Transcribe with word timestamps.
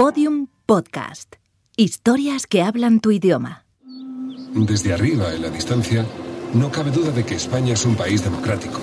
Podium 0.00 0.46
Podcast. 0.64 1.36
Historias 1.76 2.46
que 2.46 2.62
hablan 2.62 3.00
tu 3.00 3.10
idioma. 3.10 3.66
Desde 4.54 4.94
arriba, 4.94 5.34
en 5.34 5.42
la 5.42 5.50
distancia, 5.50 6.06
no 6.54 6.72
cabe 6.72 6.90
duda 6.90 7.10
de 7.10 7.22
que 7.22 7.34
España 7.34 7.74
es 7.74 7.84
un 7.84 7.96
país 7.96 8.24
democrático. 8.24 8.80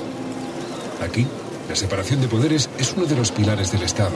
Aquí, 1.04 1.26
la 1.68 1.76
separación 1.76 2.22
de 2.22 2.28
poderes 2.28 2.70
es 2.78 2.94
uno 2.96 3.08
de 3.08 3.16
los 3.16 3.32
pilares 3.32 3.72
del 3.72 3.82
Estado. 3.82 4.14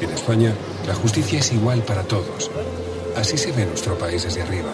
En 0.00 0.08
España, 0.08 0.54
la 0.86 0.94
justicia 0.94 1.38
es 1.38 1.52
igual 1.52 1.82
para 1.82 2.02
todos. 2.04 2.50
Así 3.14 3.36
se 3.36 3.52
ve 3.52 3.66
nuestro 3.66 3.98
país 3.98 4.22
desde 4.22 4.40
arriba. 4.40 4.72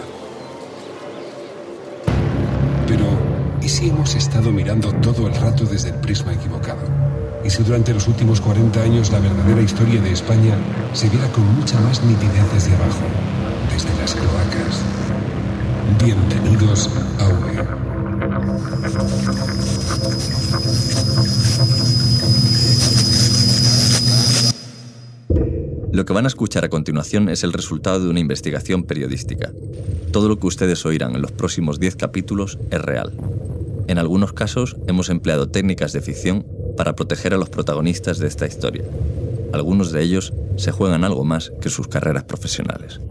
Pero, 2.87 3.05
¿y 3.61 3.67
si 3.67 3.89
hemos 3.89 4.15
estado 4.15 4.49
mirando 4.53 4.93
todo 5.01 5.27
el 5.27 5.35
rato 5.35 5.65
desde 5.65 5.89
el 5.89 5.95
prisma 5.95 6.33
equivocado? 6.33 6.98
¿Y 7.43 7.49
si 7.49 7.63
durante 7.63 7.93
los 7.93 8.07
últimos 8.07 8.41
40 8.41 8.81
años 8.81 9.11
la 9.11 9.19
verdadera 9.19 9.61
historia 9.61 10.01
de 10.01 10.11
España 10.11 10.55
se 10.93 11.09
viera 11.09 11.31
con 11.31 11.45
mucha 11.55 11.79
más 11.79 12.03
nitidez 12.03 12.43
desde 12.53 12.75
abajo, 12.75 13.05
desde 13.71 13.89
las 13.97 14.13
cloacas? 14.13 14.83
Bienvenidos 16.03 16.89
a 17.19 17.27
UE. 17.29 17.89
Lo 25.93 26.05
que 26.05 26.13
van 26.13 26.25
a 26.25 26.27
escuchar 26.27 26.65
a 26.65 26.69
continuación 26.69 27.29
es 27.29 27.43
el 27.43 27.53
resultado 27.53 28.01
de 28.01 28.09
una 28.09 28.19
investigación 28.19 28.83
periodística. 28.83 29.51
Todo 30.11 30.27
lo 30.27 30.39
que 30.39 30.47
ustedes 30.47 30.85
oirán 30.85 31.15
en 31.15 31.21
los 31.21 31.31
próximos 31.31 31.79
10 31.79 31.95
capítulos 31.95 32.59
es 32.69 32.81
real. 32.81 33.13
En 33.87 33.97
algunos 33.97 34.33
casos 34.33 34.75
hemos 34.87 35.09
empleado 35.09 35.49
técnicas 35.49 35.93
de 35.93 36.01
ficción 36.01 36.45
para 36.79 36.95
proteger 36.95 37.33
a 37.33 37.37
los 37.37 37.49
protagonistas 37.49 38.19
de 38.19 38.27
esta 38.29 38.47
historia. 38.47 38.85
Algunos 39.51 39.91
de 39.91 40.01
ellos 40.01 40.31
se 40.55 40.71
juegan 40.71 41.03
algo 41.03 41.25
más 41.25 41.51
que 41.59 41.69
sus 41.69 41.89
carreras 41.89 42.23
profesionales. 42.23 43.01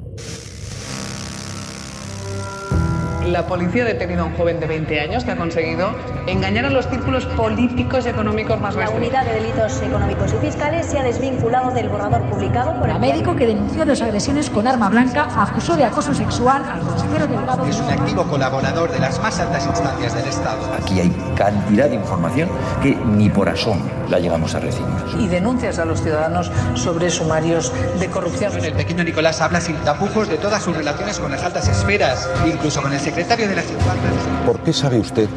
La 3.33 3.47
policía 3.47 3.83
ha 3.83 3.87
detenido 3.87 4.23
a 4.23 4.25
un 4.25 4.35
joven 4.37 4.59
de 4.59 4.67
20 4.67 5.01
años 5.01 5.23
que 5.23 5.33
ha 5.33 5.37
conseguido 5.37 5.91
engañar 6.27 6.65
a 6.65 6.71
los 6.71 6.89
círculos 6.89 7.27
políticos 7.27 8.07
y 8.07 8.09
económicos 8.09 8.59
más 8.59 8.75
La 8.75 8.89
unidad 8.89 9.27
de 9.27 9.35
delitos 9.35 9.83
económicos 9.83 10.33
y 10.33 10.47
fiscales 10.47 10.87
se 10.87 10.99
ha 10.99 11.03
desvinculado 11.03 11.71
del 11.73 11.91
borrador 11.91 12.23
publicado 12.31 12.79
por 12.79 12.89
La 12.89 12.95
el 12.95 13.01
médico 13.01 13.37
que 13.37 13.47
denunció 13.47 13.85
dos 13.85 14.01
agresiones 14.01 14.49
con 14.49 14.67
arma 14.67 14.89
blanca 14.89 15.29
acusó 15.37 15.77
de 15.77 15.85
acoso 15.85 16.15
sexual 16.15 16.65
al 16.65 16.81
consejero 16.81 17.27
delegado 17.27 17.65
de 17.65 17.71
Es 17.71 17.81
un 17.81 17.91
activo 17.91 18.25
colaborador 18.25 18.91
de 18.91 18.99
las 18.99 19.21
más 19.21 19.39
altas 19.39 19.67
instancias 19.67 20.15
del 20.15 20.25
Estado. 20.27 20.59
Aquí 20.83 20.99
hay 21.01 21.11
cantidad 21.37 21.89
de 21.89 21.97
información 21.97 22.49
que 22.83 22.95
ni 22.95 23.29
por 23.29 23.51
asomo 23.51 23.85
la 24.09 24.19
llegamos 24.19 24.55
a 24.55 24.61
recibir. 24.61 24.89
y 25.19 25.29
denuncias 25.29 25.79
a 25.79 25.85
los 25.85 26.03
ciudadanos 26.03 26.51
sobre 26.75 27.11
sumarios 27.11 27.75
de 28.01 28.09
corrupción. 28.09 28.53
El 28.65 28.73
pequeño 28.73 29.05
Nicolás 29.05 29.43
habla 29.43 29.61
sin 29.61 29.77
tapujos 29.77 30.29
de 30.29 30.39
todas 30.39 30.63
sus 30.63 30.75
relaciones 30.75 31.19
con 31.19 31.31
las 31.31 31.43
altas 31.43 31.69
esferas, 31.69 32.29
incluso 32.47 32.81
con 32.81 32.91
el 32.91 32.99
secretario 32.99 33.18
de 33.19 33.57
las 33.57 33.69
Igualdades. 33.69 34.23
¿Por 34.47 34.63
qué 34.63 34.73
sabe 34.73 35.01
usted 35.01 35.29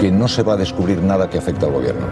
que 0.00 0.10
no 0.10 0.26
se 0.26 0.42
va 0.42 0.54
a 0.54 0.56
descubrir 0.56 1.00
nada 1.00 1.30
que 1.30 1.38
afecte 1.38 1.64
al 1.64 1.70
gobierno? 1.70 2.04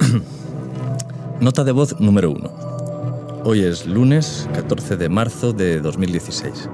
Nota 1.40 1.62
de 1.62 1.70
voz 1.70 2.00
número 2.00 2.32
1. 2.32 3.42
Hoy 3.44 3.62
es 3.62 3.86
lunes 3.86 4.48
14 4.54 4.96
de 4.96 5.08
marzo 5.08 5.52
de 5.52 5.80
2016. 5.80 6.68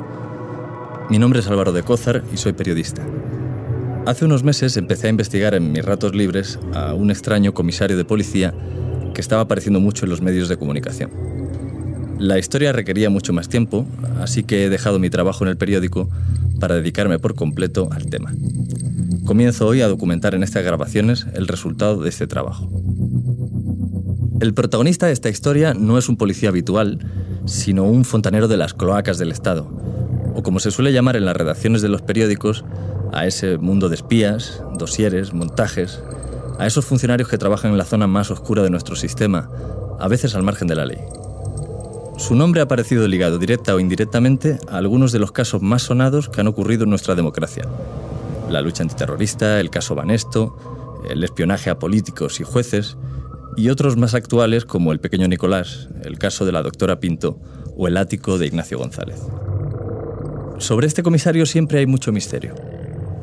Mi 1.10 1.18
nombre 1.18 1.40
es 1.40 1.48
Álvaro 1.48 1.72
de 1.72 1.82
Cózar 1.82 2.24
y 2.32 2.38
soy 2.38 2.54
periodista. 2.54 3.02
Hace 4.06 4.24
unos 4.24 4.42
meses 4.42 4.78
empecé 4.78 5.08
a 5.08 5.10
investigar 5.10 5.54
en 5.54 5.70
mis 5.70 5.84
ratos 5.84 6.14
libres 6.14 6.58
a 6.72 6.94
un 6.94 7.10
extraño 7.10 7.52
comisario 7.52 7.98
de 7.98 8.06
policía 8.06 8.54
que 9.12 9.20
estaba 9.20 9.42
apareciendo 9.42 9.80
mucho 9.80 10.06
en 10.06 10.10
los 10.10 10.22
medios 10.22 10.48
de 10.48 10.56
comunicación. 10.56 11.33
La 12.24 12.38
historia 12.38 12.72
requería 12.72 13.10
mucho 13.10 13.34
más 13.34 13.50
tiempo, 13.50 13.84
así 14.18 14.44
que 14.44 14.64
he 14.64 14.70
dejado 14.70 14.98
mi 14.98 15.10
trabajo 15.10 15.44
en 15.44 15.50
el 15.50 15.58
periódico 15.58 16.08
para 16.58 16.74
dedicarme 16.74 17.18
por 17.18 17.34
completo 17.34 17.90
al 17.92 18.06
tema. 18.06 18.32
Comienzo 19.26 19.66
hoy 19.66 19.82
a 19.82 19.88
documentar 19.88 20.34
en 20.34 20.42
estas 20.42 20.64
grabaciones 20.64 21.26
el 21.34 21.46
resultado 21.46 22.00
de 22.00 22.08
este 22.08 22.26
trabajo. 22.26 22.70
El 24.40 24.54
protagonista 24.54 25.04
de 25.04 25.12
esta 25.12 25.28
historia 25.28 25.74
no 25.74 25.98
es 25.98 26.08
un 26.08 26.16
policía 26.16 26.48
habitual, 26.48 26.98
sino 27.44 27.84
un 27.84 28.06
fontanero 28.06 28.48
de 28.48 28.56
las 28.56 28.72
cloacas 28.72 29.18
del 29.18 29.30
Estado, 29.30 29.68
o 30.34 30.42
como 30.42 30.60
se 30.60 30.70
suele 30.70 30.94
llamar 30.94 31.16
en 31.16 31.26
las 31.26 31.36
redacciones 31.36 31.82
de 31.82 31.90
los 31.90 32.00
periódicos, 32.00 32.64
a 33.12 33.26
ese 33.26 33.58
mundo 33.58 33.90
de 33.90 33.96
espías, 33.96 34.62
dosieres, 34.78 35.34
montajes, 35.34 36.00
a 36.58 36.66
esos 36.66 36.86
funcionarios 36.86 37.28
que 37.28 37.36
trabajan 37.36 37.72
en 37.72 37.76
la 37.76 37.84
zona 37.84 38.06
más 38.06 38.30
oscura 38.30 38.62
de 38.62 38.70
nuestro 38.70 38.96
sistema, 38.96 39.50
a 40.00 40.08
veces 40.08 40.34
al 40.34 40.42
margen 40.42 40.68
de 40.68 40.74
la 40.76 40.86
ley. 40.86 41.00
Su 42.16 42.36
nombre 42.36 42.60
ha 42.60 42.64
aparecido 42.64 43.08
ligado 43.08 43.38
directa 43.38 43.74
o 43.74 43.80
indirectamente 43.80 44.58
a 44.68 44.76
algunos 44.76 45.10
de 45.10 45.18
los 45.18 45.32
casos 45.32 45.62
más 45.62 45.82
sonados 45.82 46.28
que 46.28 46.40
han 46.40 46.46
ocurrido 46.46 46.84
en 46.84 46.90
nuestra 46.90 47.16
democracia. 47.16 47.64
La 48.48 48.60
lucha 48.60 48.84
antiterrorista, 48.84 49.58
el 49.58 49.68
caso 49.68 49.96
Banesto, 49.96 50.56
el 51.10 51.24
espionaje 51.24 51.70
a 51.70 51.78
políticos 51.78 52.38
y 52.40 52.44
jueces, 52.44 52.96
y 53.56 53.68
otros 53.68 53.96
más 53.96 54.14
actuales 54.14 54.64
como 54.64 54.92
el 54.92 55.00
pequeño 55.00 55.26
Nicolás, 55.26 55.88
el 56.02 56.18
caso 56.18 56.46
de 56.46 56.52
la 56.52 56.62
doctora 56.62 57.00
Pinto 57.00 57.40
o 57.76 57.88
el 57.88 57.96
ático 57.96 58.38
de 58.38 58.46
Ignacio 58.46 58.78
González. 58.78 59.20
Sobre 60.58 60.86
este 60.86 61.02
comisario 61.02 61.46
siempre 61.46 61.80
hay 61.80 61.86
mucho 61.86 62.12
misterio. 62.12 62.54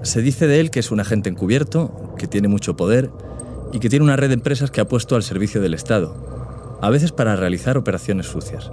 Se 0.03 0.21
dice 0.21 0.47
de 0.47 0.59
él 0.59 0.69
que 0.69 0.81
es 0.81 0.91
un 0.91 0.99
agente 0.99 1.29
encubierto, 1.29 2.13
que 2.17 2.27
tiene 2.27 2.49
mucho 2.49 2.75
poder 2.75 3.09
y 3.71 3.79
que 3.79 3.89
tiene 3.89 4.03
una 4.03 4.17
red 4.17 4.27
de 4.27 4.33
empresas 4.33 4.69
que 4.69 4.81
ha 4.81 4.87
puesto 4.87 5.15
al 5.15 5.23
servicio 5.23 5.61
del 5.61 5.73
Estado, 5.73 6.40
a 6.81 6.89
veces 6.89 7.11
para 7.11 7.35
realizar 7.35 7.77
operaciones 7.77 8.27
sucias. 8.27 8.71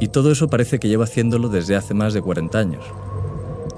Y 0.00 0.08
todo 0.08 0.32
eso 0.32 0.48
parece 0.48 0.78
que 0.78 0.88
lleva 0.88 1.04
haciéndolo 1.04 1.48
desde 1.48 1.76
hace 1.76 1.94
más 1.94 2.14
de 2.14 2.22
40 2.22 2.58
años. 2.58 2.84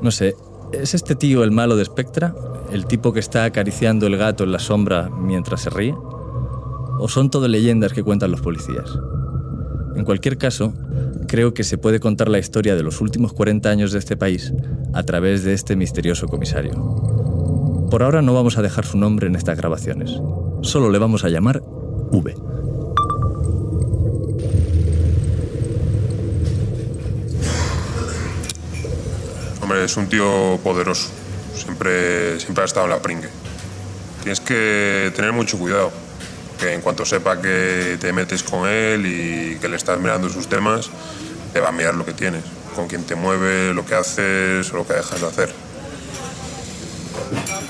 No 0.00 0.10
sé, 0.10 0.36
¿es 0.72 0.94
este 0.94 1.16
tío 1.16 1.42
el 1.42 1.50
malo 1.50 1.76
de 1.76 1.84
Spectra? 1.84 2.34
¿El 2.70 2.86
tipo 2.86 3.12
que 3.12 3.20
está 3.20 3.44
acariciando 3.44 4.06
el 4.06 4.16
gato 4.16 4.44
en 4.44 4.52
la 4.52 4.60
sombra 4.60 5.10
mientras 5.10 5.62
se 5.62 5.70
ríe? 5.70 5.94
¿O 6.98 7.08
son 7.08 7.30
todo 7.30 7.48
leyendas 7.48 7.92
que 7.92 8.04
cuentan 8.04 8.30
los 8.30 8.40
policías? 8.40 8.96
En 9.96 10.04
cualquier 10.04 10.38
caso, 10.38 10.72
creo 11.26 11.52
que 11.52 11.64
se 11.64 11.78
puede 11.78 12.00
contar 12.00 12.28
la 12.28 12.38
historia 12.38 12.76
de 12.76 12.82
los 12.82 13.00
últimos 13.00 13.32
40 13.32 13.68
años 13.68 13.92
de 13.92 13.98
este 13.98 14.16
país 14.16 14.52
a 14.94 15.02
través 15.02 15.42
de 15.42 15.52
este 15.52 15.76
misterioso 15.76 16.28
comisario. 16.28 16.72
Por 17.90 18.02
ahora 18.02 18.22
no 18.22 18.32
vamos 18.32 18.56
a 18.56 18.62
dejar 18.62 18.86
su 18.86 18.96
nombre 18.96 19.26
en 19.26 19.34
estas 19.34 19.58
grabaciones. 19.58 20.18
Solo 20.62 20.90
le 20.90 20.98
vamos 20.98 21.24
a 21.24 21.28
llamar 21.28 21.62
V. 22.10 22.34
es 29.84 29.96
un 29.96 30.08
tío 30.08 30.58
poderoso. 30.62 31.10
Siempre, 31.54 32.40
siempre 32.40 32.62
ha 32.62 32.66
estado 32.66 32.86
en 32.86 32.90
la 32.90 33.00
pringue. 33.00 33.28
Tienes 34.22 34.40
que 34.40 35.12
tener 35.14 35.32
mucho 35.32 35.58
cuidado. 35.58 35.92
Que 36.58 36.74
en 36.74 36.80
cuanto 36.80 37.04
sepa 37.04 37.40
que 37.40 37.98
te 38.00 38.12
metes 38.12 38.42
con 38.42 38.68
él 38.68 39.04
y 39.06 39.58
que 39.58 39.68
le 39.68 39.76
estás 39.76 39.98
mirando 39.98 40.28
sus 40.28 40.48
temas, 40.48 40.90
te 41.52 41.60
va 41.60 41.70
a 41.70 41.72
mirar 41.72 41.94
lo 41.94 42.04
que 42.04 42.12
tienes. 42.12 42.44
Con 42.76 42.86
quién 42.86 43.04
te 43.04 43.16
mueve, 43.16 43.74
lo 43.74 43.84
que 43.84 43.94
haces 43.94 44.72
o 44.72 44.76
lo 44.76 44.86
que 44.86 44.94
dejas 44.94 45.20
de 45.20 45.26
hacer. 45.26 45.52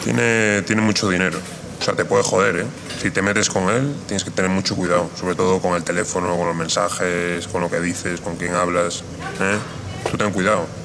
Tiene, 0.04 0.62
tiene 0.62 0.82
mucho 0.82 1.08
dinero. 1.08 1.38
O 1.80 1.84
sea, 1.84 1.94
te 1.94 2.04
puede 2.04 2.22
joder, 2.22 2.56
¿eh? 2.56 2.66
Si 3.00 3.10
te 3.10 3.22
metes 3.22 3.48
con 3.48 3.68
él, 3.70 3.96
tienes 4.06 4.22
que 4.22 4.30
tener 4.30 4.50
mucho 4.50 4.76
cuidado. 4.76 5.10
Sobre 5.18 5.34
todo 5.34 5.60
con 5.60 5.74
el 5.74 5.82
teléfono, 5.82 6.36
con 6.36 6.46
los 6.46 6.54
mensajes, 6.54 7.48
con 7.48 7.62
lo 7.62 7.70
que 7.70 7.80
dices, 7.80 8.20
con 8.20 8.36
quién 8.36 8.54
hablas. 8.54 9.02
¿eh? 9.40 9.58
Tú 10.10 10.16
ten 10.16 10.30
cuidado. 10.30 10.81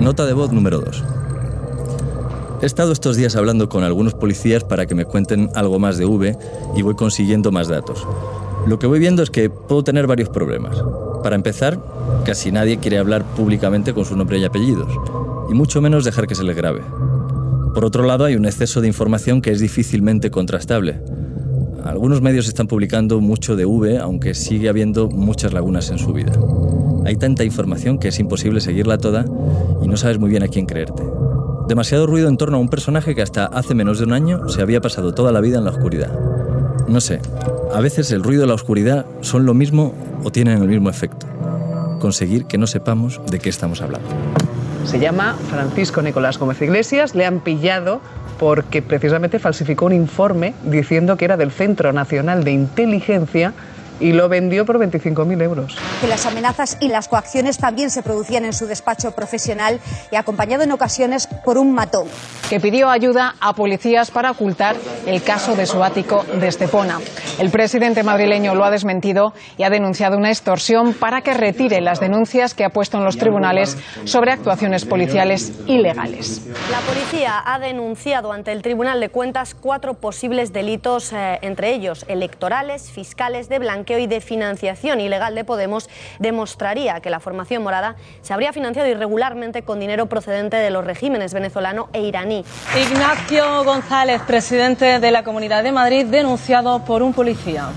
Nota 0.00 0.26
de 0.26 0.32
voz 0.34 0.52
número 0.52 0.80
2. 0.80 1.04
He 2.62 2.66
estado 2.66 2.92
estos 2.92 3.16
días 3.16 3.36
hablando 3.36 3.68
con 3.68 3.82
algunos 3.82 4.14
policías 4.14 4.64
para 4.64 4.86
que 4.86 4.94
me 4.94 5.04
cuenten 5.04 5.50
algo 5.54 5.78
más 5.78 5.98
de 5.98 6.06
V 6.06 6.36
y 6.76 6.82
voy 6.82 6.94
consiguiendo 6.94 7.50
más 7.50 7.68
datos. 7.68 8.06
Lo 8.66 8.78
que 8.78 8.86
voy 8.86 8.98
viendo 8.98 9.22
es 9.22 9.30
que 9.30 9.50
puedo 9.50 9.84
tener 9.84 10.06
varios 10.06 10.28
problemas. 10.28 10.76
Para 11.22 11.36
empezar, 11.36 11.78
casi 12.24 12.52
nadie 12.52 12.78
quiere 12.78 12.98
hablar 12.98 13.24
públicamente 13.24 13.94
con 13.94 14.04
su 14.04 14.16
nombre 14.16 14.38
y 14.38 14.44
apellidos, 14.44 14.92
y 15.50 15.54
mucho 15.54 15.80
menos 15.80 16.04
dejar 16.04 16.26
que 16.26 16.34
se 16.34 16.44
les 16.44 16.56
grabe. 16.56 16.82
Por 17.74 17.84
otro 17.84 18.04
lado, 18.04 18.24
hay 18.24 18.36
un 18.36 18.46
exceso 18.46 18.80
de 18.80 18.88
información 18.88 19.42
que 19.42 19.50
es 19.50 19.60
difícilmente 19.60 20.30
contrastable. 20.30 21.00
Algunos 21.84 22.20
medios 22.20 22.48
están 22.48 22.66
publicando 22.66 23.20
mucho 23.20 23.54
de 23.54 23.64
V, 23.64 23.98
aunque 23.98 24.34
sigue 24.34 24.68
habiendo 24.68 25.08
muchas 25.08 25.52
lagunas 25.52 25.90
en 25.90 25.98
su 25.98 26.12
vida. 26.12 26.32
Hay 27.06 27.14
tanta 27.14 27.44
información 27.44 27.98
que 27.98 28.08
es 28.08 28.18
imposible 28.18 28.60
seguirla 28.60 28.98
toda 28.98 29.24
y 29.80 29.86
no 29.86 29.96
sabes 29.96 30.18
muy 30.18 30.28
bien 30.28 30.42
a 30.42 30.48
quién 30.48 30.66
creerte. 30.66 31.04
Demasiado 31.68 32.04
ruido 32.06 32.28
en 32.28 32.36
torno 32.36 32.56
a 32.56 32.60
un 32.60 32.68
personaje 32.68 33.14
que 33.14 33.22
hasta 33.22 33.46
hace 33.46 33.74
menos 33.74 33.98
de 33.98 34.06
un 34.06 34.12
año 34.12 34.48
se 34.48 34.60
había 34.60 34.80
pasado 34.80 35.14
toda 35.14 35.30
la 35.30 35.40
vida 35.40 35.58
en 35.58 35.64
la 35.64 35.70
oscuridad. 35.70 36.10
No 36.88 37.00
sé, 37.00 37.20
a 37.72 37.80
veces 37.80 38.10
el 38.10 38.24
ruido 38.24 38.44
y 38.44 38.48
la 38.48 38.54
oscuridad 38.54 39.06
son 39.20 39.46
lo 39.46 39.54
mismo 39.54 39.94
o 40.24 40.32
tienen 40.32 40.60
el 40.60 40.68
mismo 40.68 40.90
efecto. 40.90 41.28
Conseguir 42.00 42.46
que 42.46 42.58
no 42.58 42.66
sepamos 42.66 43.20
de 43.30 43.38
qué 43.38 43.50
estamos 43.50 43.82
hablando. 43.82 44.08
Se 44.84 44.98
llama 44.98 45.36
Francisco 45.48 46.02
Nicolás 46.02 46.38
Gómez 46.38 46.60
Iglesias. 46.60 47.14
Le 47.14 47.24
han 47.24 47.38
pillado 47.38 48.00
porque 48.38 48.82
precisamente 48.82 49.38
falsificó 49.38 49.86
un 49.86 49.92
informe 49.92 50.54
diciendo 50.64 51.16
que 51.16 51.24
era 51.24 51.36
del 51.36 51.52
Centro 51.52 51.92
Nacional 51.92 52.42
de 52.42 52.52
Inteligencia 52.52 53.52
y 54.00 54.12
lo 54.12 54.28
vendió 54.28 54.64
por 54.64 54.78
25.000 54.78 55.42
euros. 55.42 55.76
Que 56.00 56.06
las 56.06 56.26
amenazas 56.26 56.76
y 56.80 56.88
las 56.88 57.08
coacciones 57.08 57.58
también 57.58 57.90
se 57.90 58.02
producían 58.02 58.44
en 58.44 58.52
su 58.52 58.66
despacho 58.66 59.12
profesional 59.12 59.80
y 60.10 60.16
acompañado 60.16 60.64
en 60.64 60.72
ocasiones 60.72 61.26
por 61.26 61.58
un 61.58 61.72
matón. 61.72 62.08
Que 62.50 62.60
pidió 62.60 62.90
ayuda 62.90 63.34
a 63.40 63.54
policías 63.54 64.10
para 64.10 64.30
ocultar 64.30 64.76
el 65.06 65.22
caso 65.22 65.56
de 65.56 65.66
su 65.66 65.82
ático 65.82 66.24
de 66.24 66.48
Estepona. 66.48 66.98
El 67.38 67.50
presidente 67.50 68.02
madrileño 68.02 68.54
lo 68.54 68.64
ha 68.64 68.70
desmentido 68.70 69.32
y 69.56 69.64
ha 69.64 69.70
denunciado 69.70 70.16
una 70.16 70.28
extorsión 70.28 70.94
para 70.94 71.22
que 71.22 71.34
retire 71.34 71.80
las 71.80 72.00
denuncias 72.00 72.54
que 72.54 72.64
ha 72.64 72.70
puesto 72.70 72.98
en 72.98 73.04
los 73.04 73.18
tribunales 73.18 73.76
sobre 74.04 74.32
actuaciones 74.32 74.84
policiales 74.84 75.52
ilegales. 75.66 76.42
La 76.70 76.80
policía 76.80 77.42
ha 77.44 77.58
denunciado 77.58 78.32
ante 78.32 78.52
el 78.52 78.62
Tribunal 78.62 79.00
de 79.00 79.08
Cuentas 79.08 79.54
cuatro 79.54 79.94
posibles 79.94 80.52
delitos, 80.52 81.12
eh, 81.12 81.38
entre 81.42 81.74
ellos 81.74 82.04
electorales, 82.08 82.90
fiscales, 82.90 83.48
de 83.48 83.58
blanqueo 83.58 83.85
y 83.94 84.06
de 84.06 84.20
financiación 84.20 85.00
ilegal 85.00 85.34
de 85.34 85.44
Podemos 85.44 85.88
demostraría 86.18 87.00
que 87.00 87.10
la 87.10 87.20
formación 87.20 87.62
morada 87.62 87.96
se 88.20 88.34
habría 88.34 88.52
financiado 88.52 88.88
irregularmente 88.88 89.62
con 89.62 89.78
dinero 89.78 90.06
procedente 90.06 90.56
de 90.56 90.70
los 90.70 90.84
regímenes 90.84 91.32
venezolano 91.32 91.88
e 91.92 92.02
iraní. 92.02 92.44
Ignacio 92.76 93.64
González, 93.64 94.20
presidente 94.26 94.98
de 94.98 95.10
la 95.10 95.22
Comunidad 95.22 95.62
de 95.62 95.72
Madrid, 95.72 96.06
denunciado 96.06 96.84
por 96.84 97.02
un 97.02 97.14
policía. 97.14 97.68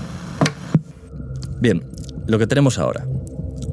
Bien, 1.60 1.84
lo 2.26 2.38
que 2.38 2.46
tenemos 2.46 2.78
ahora. 2.78 3.04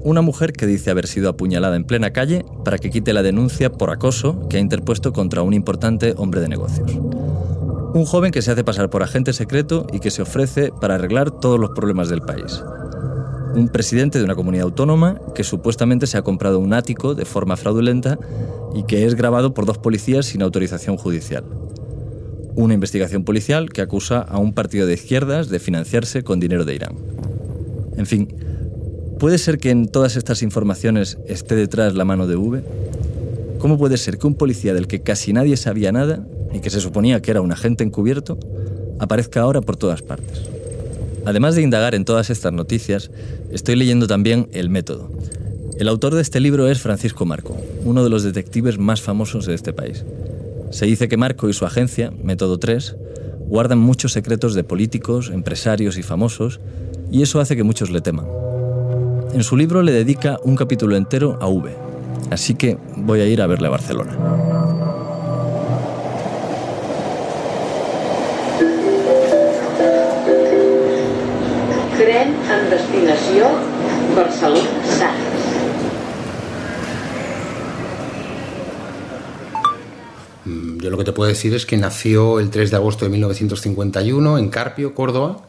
Una 0.03 0.21
mujer 0.21 0.53
que 0.53 0.65
dice 0.65 0.91
haber 0.91 1.07
sido 1.07 1.29
apuñalada 1.29 1.75
en 1.75 1.83
plena 1.83 2.11
calle 2.11 2.45
para 2.63 2.77
que 2.77 2.89
quite 2.89 3.13
la 3.13 3.23
denuncia 3.23 3.71
por 3.71 3.89
acoso 3.89 4.47
que 4.47 4.57
ha 4.57 4.59
interpuesto 4.59 5.11
contra 5.11 5.41
un 5.41 5.53
importante 5.53 6.13
hombre 6.17 6.39
de 6.39 6.47
negocios. 6.47 6.91
Un 7.97 8.05
joven 8.05 8.31
que 8.31 8.43
se 8.43 8.51
hace 8.51 8.63
pasar 8.63 8.91
por 8.91 9.01
agente 9.01 9.33
secreto 9.33 9.87
y 9.91 9.99
que 9.99 10.11
se 10.11 10.21
ofrece 10.21 10.71
para 10.71 10.93
arreglar 10.93 11.31
todos 11.31 11.59
los 11.59 11.71
problemas 11.71 12.09
del 12.09 12.21
país. 12.21 12.63
Un 13.55 13.69
presidente 13.69 14.19
de 14.19 14.23
una 14.23 14.35
comunidad 14.35 14.65
autónoma 14.65 15.19
que 15.33 15.43
supuestamente 15.43 16.05
se 16.05 16.15
ha 16.15 16.21
comprado 16.21 16.59
un 16.59 16.75
ático 16.75 17.15
de 17.15 17.25
forma 17.25 17.57
fraudulenta 17.57 18.19
y 18.75 18.83
que 18.83 19.07
es 19.07 19.15
grabado 19.15 19.55
por 19.55 19.65
dos 19.65 19.79
policías 19.79 20.27
sin 20.27 20.43
autorización 20.43 20.95
judicial. 20.95 21.43
Una 22.53 22.75
investigación 22.75 23.23
policial 23.23 23.69
que 23.69 23.81
acusa 23.81 24.19
a 24.19 24.37
un 24.37 24.53
partido 24.53 24.85
de 24.85 24.93
izquierdas 24.93 25.49
de 25.49 25.57
financiarse 25.57 26.23
con 26.23 26.39
dinero 26.39 26.65
de 26.65 26.75
Irán. 26.75 26.97
En 27.97 28.05
fin, 28.05 28.27
¿puede 29.17 29.39
ser 29.39 29.57
que 29.57 29.71
en 29.71 29.87
todas 29.87 30.17
estas 30.17 30.43
informaciones 30.43 31.17
esté 31.25 31.55
detrás 31.55 31.95
la 31.95 32.05
mano 32.05 32.27
de 32.27 32.35
V? 32.35 32.63
¿Cómo 33.57 33.79
puede 33.79 33.97
ser 33.97 34.19
que 34.19 34.27
un 34.27 34.35
policía 34.35 34.75
del 34.75 34.85
que 34.85 35.01
casi 35.01 35.33
nadie 35.33 35.57
sabía 35.57 35.91
nada 35.91 36.23
y 36.53 36.59
que 36.59 36.69
se 36.69 36.81
suponía 36.81 37.21
que 37.21 37.31
era 37.31 37.41
un 37.41 37.51
agente 37.51 37.83
encubierto 37.83 38.37
aparezca 38.99 39.41
ahora 39.41 39.61
por 39.61 39.77
todas 39.77 40.01
partes? 40.01 40.43
Además 41.25 41.55
de 41.55 41.61
indagar 41.61 41.93
en 41.93 42.05
todas 42.05 42.29
estas 42.29 42.53
noticias, 42.53 43.11
estoy 43.51 43.75
leyendo 43.75 44.07
también 44.07 44.47
El 44.53 44.69
Método. 44.69 45.09
El 45.77 45.89
autor 45.89 46.15
de 46.15 46.21
este 46.21 46.39
libro 46.39 46.67
es 46.69 46.79
Francisco 46.79 47.25
Marco, 47.25 47.57
uno 47.83 48.03
de 48.03 48.09
los 48.09 48.23
detectives 48.23 48.79
más 48.79 49.01
famosos 49.01 49.45
de 49.45 49.53
este 49.53 49.73
país. 49.73 50.05
Se 50.71 50.85
dice 50.85 51.07
que 51.07 51.17
Marco 51.17 51.49
y 51.49 51.53
su 51.53 51.65
agencia, 51.65 52.11
Método 52.23 52.57
3, 52.57 52.95
guardan 53.47 53.79
muchos 53.79 54.13
secretos 54.13 54.53
de 54.55 54.63
políticos, 54.63 55.29
empresarios 55.33 55.97
y 55.97 56.03
famosos, 56.03 56.59
y 57.11 57.21
eso 57.21 57.39
hace 57.39 57.55
que 57.55 57.63
muchos 57.63 57.89
le 57.91 58.01
teman. 58.01 58.25
En 59.33 59.43
su 59.43 59.55
libro 59.55 59.83
le 59.83 59.91
dedica 59.91 60.39
un 60.43 60.55
capítulo 60.55 60.95
entero 60.95 61.37
a 61.41 61.47
V, 61.47 61.87
Así 62.29 62.55
que 62.55 62.77
voy 62.95 63.21
a 63.21 63.27
ir 63.27 63.41
a 63.41 63.47
verle 63.47 63.67
a 63.67 63.71
Barcelona. 63.71 64.56
Tren 72.27 72.59
en 72.59 72.69
destinació 72.69 73.47
Barcelona-Sants. 74.15 75.27
Yo 80.81 80.89
lo 80.89 80.97
que 80.97 81.03
te 81.03 81.11
puedo 81.11 81.29
decir 81.29 81.53
es 81.53 81.65
que 81.65 81.77
nació 81.77 82.39
el 82.39 82.49
3 82.49 82.71
de 82.71 82.77
agosto 82.77 83.05
de 83.05 83.11
1951 83.11 84.37
en 84.37 84.49
Carpio, 84.49 84.93
Córdoba, 84.95 85.43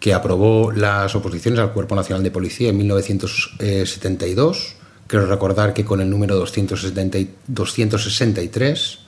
que 0.00 0.14
aprobó 0.14 0.72
las 0.72 1.14
oposiciones 1.14 1.60
al 1.60 1.72
Cuerpo 1.72 1.94
Nacional 1.94 2.22
de 2.22 2.30
Policía 2.30 2.70
en 2.70 2.78
1972. 2.78 4.76
Quiero 5.06 5.26
recordar 5.26 5.72
que 5.74 5.84
con 5.84 6.00
el 6.00 6.10
número 6.10 6.34
270 6.36 7.18
y 7.18 7.30
263 7.46 8.98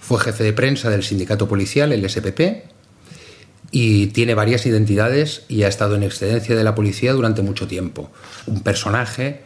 fue 0.00 0.20
jefe 0.20 0.44
de 0.44 0.52
prensa 0.52 0.90
del 0.90 1.02
sindicato 1.02 1.48
policial, 1.48 1.92
el 1.92 2.08
SPP, 2.08 2.75
y 3.70 4.08
tiene 4.08 4.34
varias 4.34 4.66
identidades 4.66 5.44
y 5.48 5.64
ha 5.64 5.68
estado 5.68 5.96
en 5.96 6.02
excedencia 6.02 6.56
de 6.56 6.64
la 6.64 6.74
policía 6.74 7.12
durante 7.12 7.42
mucho 7.42 7.66
tiempo. 7.66 8.10
Un 8.46 8.62
personaje 8.62 9.40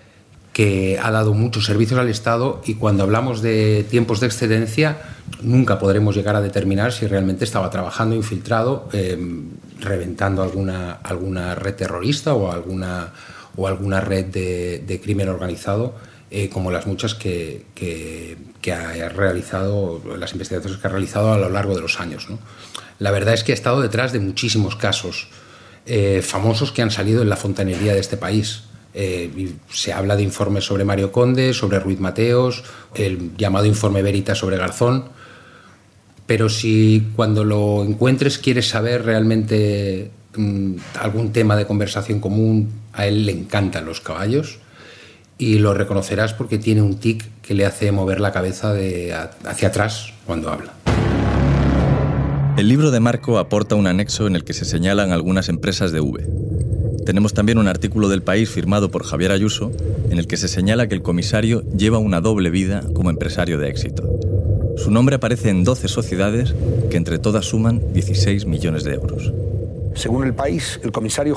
que 0.52 0.98
ha 1.00 1.10
dado 1.10 1.32
muchos 1.32 1.64
servicios 1.64 1.98
al 1.98 2.08
Estado 2.08 2.60
y 2.66 2.74
cuando 2.74 3.04
hablamos 3.04 3.40
de 3.40 3.84
tiempos 3.88 4.20
de 4.20 4.26
excedencia 4.26 4.98
nunca 5.42 5.78
podremos 5.78 6.14
llegar 6.14 6.36
a 6.36 6.40
determinar 6.40 6.92
si 6.92 7.06
realmente 7.06 7.44
estaba 7.44 7.70
trabajando 7.70 8.16
infiltrado, 8.16 8.88
eh, 8.92 9.16
reventando 9.80 10.42
alguna, 10.42 10.92
alguna 10.92 11.54
red 11.54 11.74
terrorista 11.74 12.34
o 12.34 12.50
alguna, 12.50 13.12
o 13.56 13.68
alguna 13.68 14.00
red 14.00 14.26
de, 14.26 14.82
de 14.86 15.00
crimen 15.00 15.28
organizado, 15.28 15.94
eh, 16.32 16.48
como 16.48 16.70
las 16.70 16.86
muchas 16.86 17.14
que, 17.14 17.66
que, 17.74 18.36
que, 18.60 18.72
ha 18.72 19.08
realizado, 19.08 20.00
las 20.16 20.30
investigaciones 20.30 20.78
que 20.78 20.86
ha 20.86 20.90
realizado 20.90 21.32
a 21.32 21.38
lo 21.38 21.48
largo 21.48 21.74
de 21.74 21.80
los 21.80 21.98
años. 21.98 22.30
¿no? 22.30 22.38
La 23.00 23.10
verdad 23.10 23.34
es 23.34 23.42
que 23.42 23.50
ha 23.50 23.54
estado 23.54 23.80
detrás 23.80 24.12
de 24.12 24.20
muchísimos 24.20 24.76
casos 24.76 25.28
eh, 25.86 26.22
famosos 26.22 26.70
que 26.70 26.82
han 26.82 26.92
salido 26.92 27.22
en 27.22 27.30
la 27.30 27.36
fontanería 27.36 27.94
de 27.94 27.98
este 27.98 28.16
país. 28.16 28.62
Eh, 28.94 29.54
se 29.70 29.92
habla 29.92 30.14
de 30.14 30.22
informes 30.22 30.64
sobre 30.64 30.84
Mario 30.84 31.10
Conde, 31.10 31.52
sobre 31.52 31.80
Ruiz 31.80 31.98
Mateos, 31.98 32.62
el 32.94 33.36
llamado 33.36 33.66
informe 33.66 34.00
Veritas 34.00 34.38
sobre 34.38 34.56
Garzón. 34.56 35.06
Pero 36.26 36.48
si 36.48 37.08
cuando 37.16 37.42
lo 37.42 37.82
encuentres 37.82 38.38
quieres 38.38 38.68
saber 38.68 39.04
realmente 39.04 40.12
mmm, 40.36 40.76
algún 41.00 41.32
tema 41.32 41.56
de 41.56 41.66
conversación 41.66 42.20
común, 42.20 42.70
a 42.92 43.08
él 43.08 43.26
le 43.26 43.32
encantan 43.32 43.84
los 43.84 44.00
caballos 44.00 44.60
y 45.40 45.58
lo 45.58 45.72
reconocerás 45.72 46.34
porque 46.34 46.58
tiene 46.58 46.82
un 46.82 47.00
tic 47.00 47.24
que 47.40 47.54
le 47.54 47.64
hace 47.64 47.90
mover 47.92 48.20
la 48.20 48.30
cabeza 48.30 48.74
de 48.74 49.14
hacia 49.14 49.68
atrás 49.68 50.12
cuando 50.26 50.50
habla. 50.50 50.74
El 52.58 52.68
libro 52.68 52.90
de 52.90 53.00
Marco 53.00 53.38
aporta 53.38 53.74
un 53.74 53.86
anexo 53.86 54.26
en 54.26 54.36
el 54.36 54.44
que 54.44 54.52
se 54.52 54.66
señalan 54.66 55.12
algunas 55.12 55.48
empresas 55.48 55.92
de 55.92 56.00
V. 56.00 56.28
Tenemos 57.06 57.32
también 57.32 57.56
un 57.56 57.68
artículo 57.68 58.10
del 58.10 58.22
país 58.22 58.50
firmado 58.50 58.90
por 58.90 59.02
Javier 59.02 59.32
Ayuso 59.32 59.72
en 60.10 60.18
el 60.18 60.26
que 60.26 60.36
se 60.36 60.46
señala 60.46 60.88
que 60.88 60.94
el 60.94 61.02
comisario 61.02 61.62
lleva 61.74 61.96
una 61.96 62.20
doble 62.20 62.50
vida 62.50 62.84
como 62.92 63.08
empresario 63.08 63.58
de 63.58 63.70
éxito. 63.70 64.06
Su 64.76 64.90
nombre 64.90 65.16
aparece 65.16 65.48
en 65.48 65.64
12 65.64 65.88
sociedades 65.88 66.54
que 66.90 66.98
entre 66.98 67.18
todas 67.18 67.46
suman 67.46 67.80
16 67.94 68.44
millones 68.44 68.84
de 68.84 68.92
euros. 68.92 69.32
Según 69.94 70.26
el 70.26 70.34
país, 70.34 70.78
el 70.84 70.92
comisario, 70.92 71.36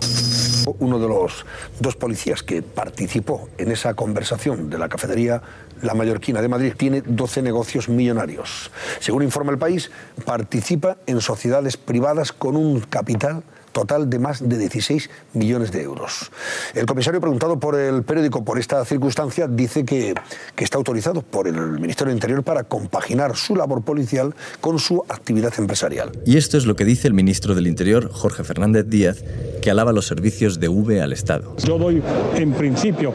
uno 0.79 0.99
de 0.99 1.07
los 1.07 1.45
dos 1.79 1.95
policías 1.95 2.43
que 2.43 2.61
participó 2.61 3.49
en 3.57 3.71
esa 3.71 3.93
conversación 3.93 4.69
de 4.69 4.77
la 4.77 4.89
cafetería 4.89 5.41
La 5.81 5.93
Mallorquina 5.93 6.41
de 6.41 6.47
Madrid, 6.47 6.73
tiene 6.77 7.01
12 7.01 7.41
negocios 7.41 7.89
millonarios. 7.89 8.71
Según 8.99 9.23
informa 9.23 9.51
el 9.51 9.57
país, 9.57 9.91
participa 10.25 10.97
en 11.05 11.19
sociedades 11.19 11.77
privadas 11.77 12.31
con 12.31 12.55
un 12.55 12.79
capital 12.79 13.43
total 13.73 14.09
de 14.09 14.19
más 14.19 14.47
de 14.47 14.57
16 14.57 15.09
millones 15.33 15.71
de 15.71 15.81
euros. 15.81 16.31
El 16.73 16.85
comisario, 16.85 17.19
preguntado 17.19 17.59
por 17.59 17.77
el 17.77 18.03
periódico 18.03 18.45
por 18.45 18.59
esta 18.59 18.85
circunstancia, 18.85 19.47
dice 19.47 19.83
que, 19.83 20.13
que, 20.55 20.63
está 20.63 20.77
autorizado 20.77 21.21
por 21.21 21.47
el 21.47 21.79
Ministerio 21.79 22.09
del 22.09 22.17
Interior 22.17 22.43
para 22.43 22.63
compaginar 22.63 23.35
su 23.35 23.55
labor 23.55 23.81
policial 23.81 24.33
con 24.61 24.79
su 24.79 25.03
actividad 25.09 25.53
empresarial. 25.57 26.11
Y 26.25 26.37
esto 26.37 26.57
es 26.57 26.65
lo 26.65 26.75
que 26.75 26.85
dice 26.85 27.07
el 27.07 27.13
ministro 27.13 27.55
del 27.55 27.67
Interior, 27.67 28.09
Jorge 28.11 28.43
Fernández 28.43 28.85
Díaz, 28.87 29.23
que 29.61 29.71
alaba 29.71 29.91
los 29.91 30.05
servicios 30.07 30.59
de 30.59 30.69
V 30.69 31.01
al 31.01 31.11
Estado. 31.11 31.55
Yo 31.57 31.77
doy, 31.77 32.01
en 32.35 32.53
principio, 32.53 33.13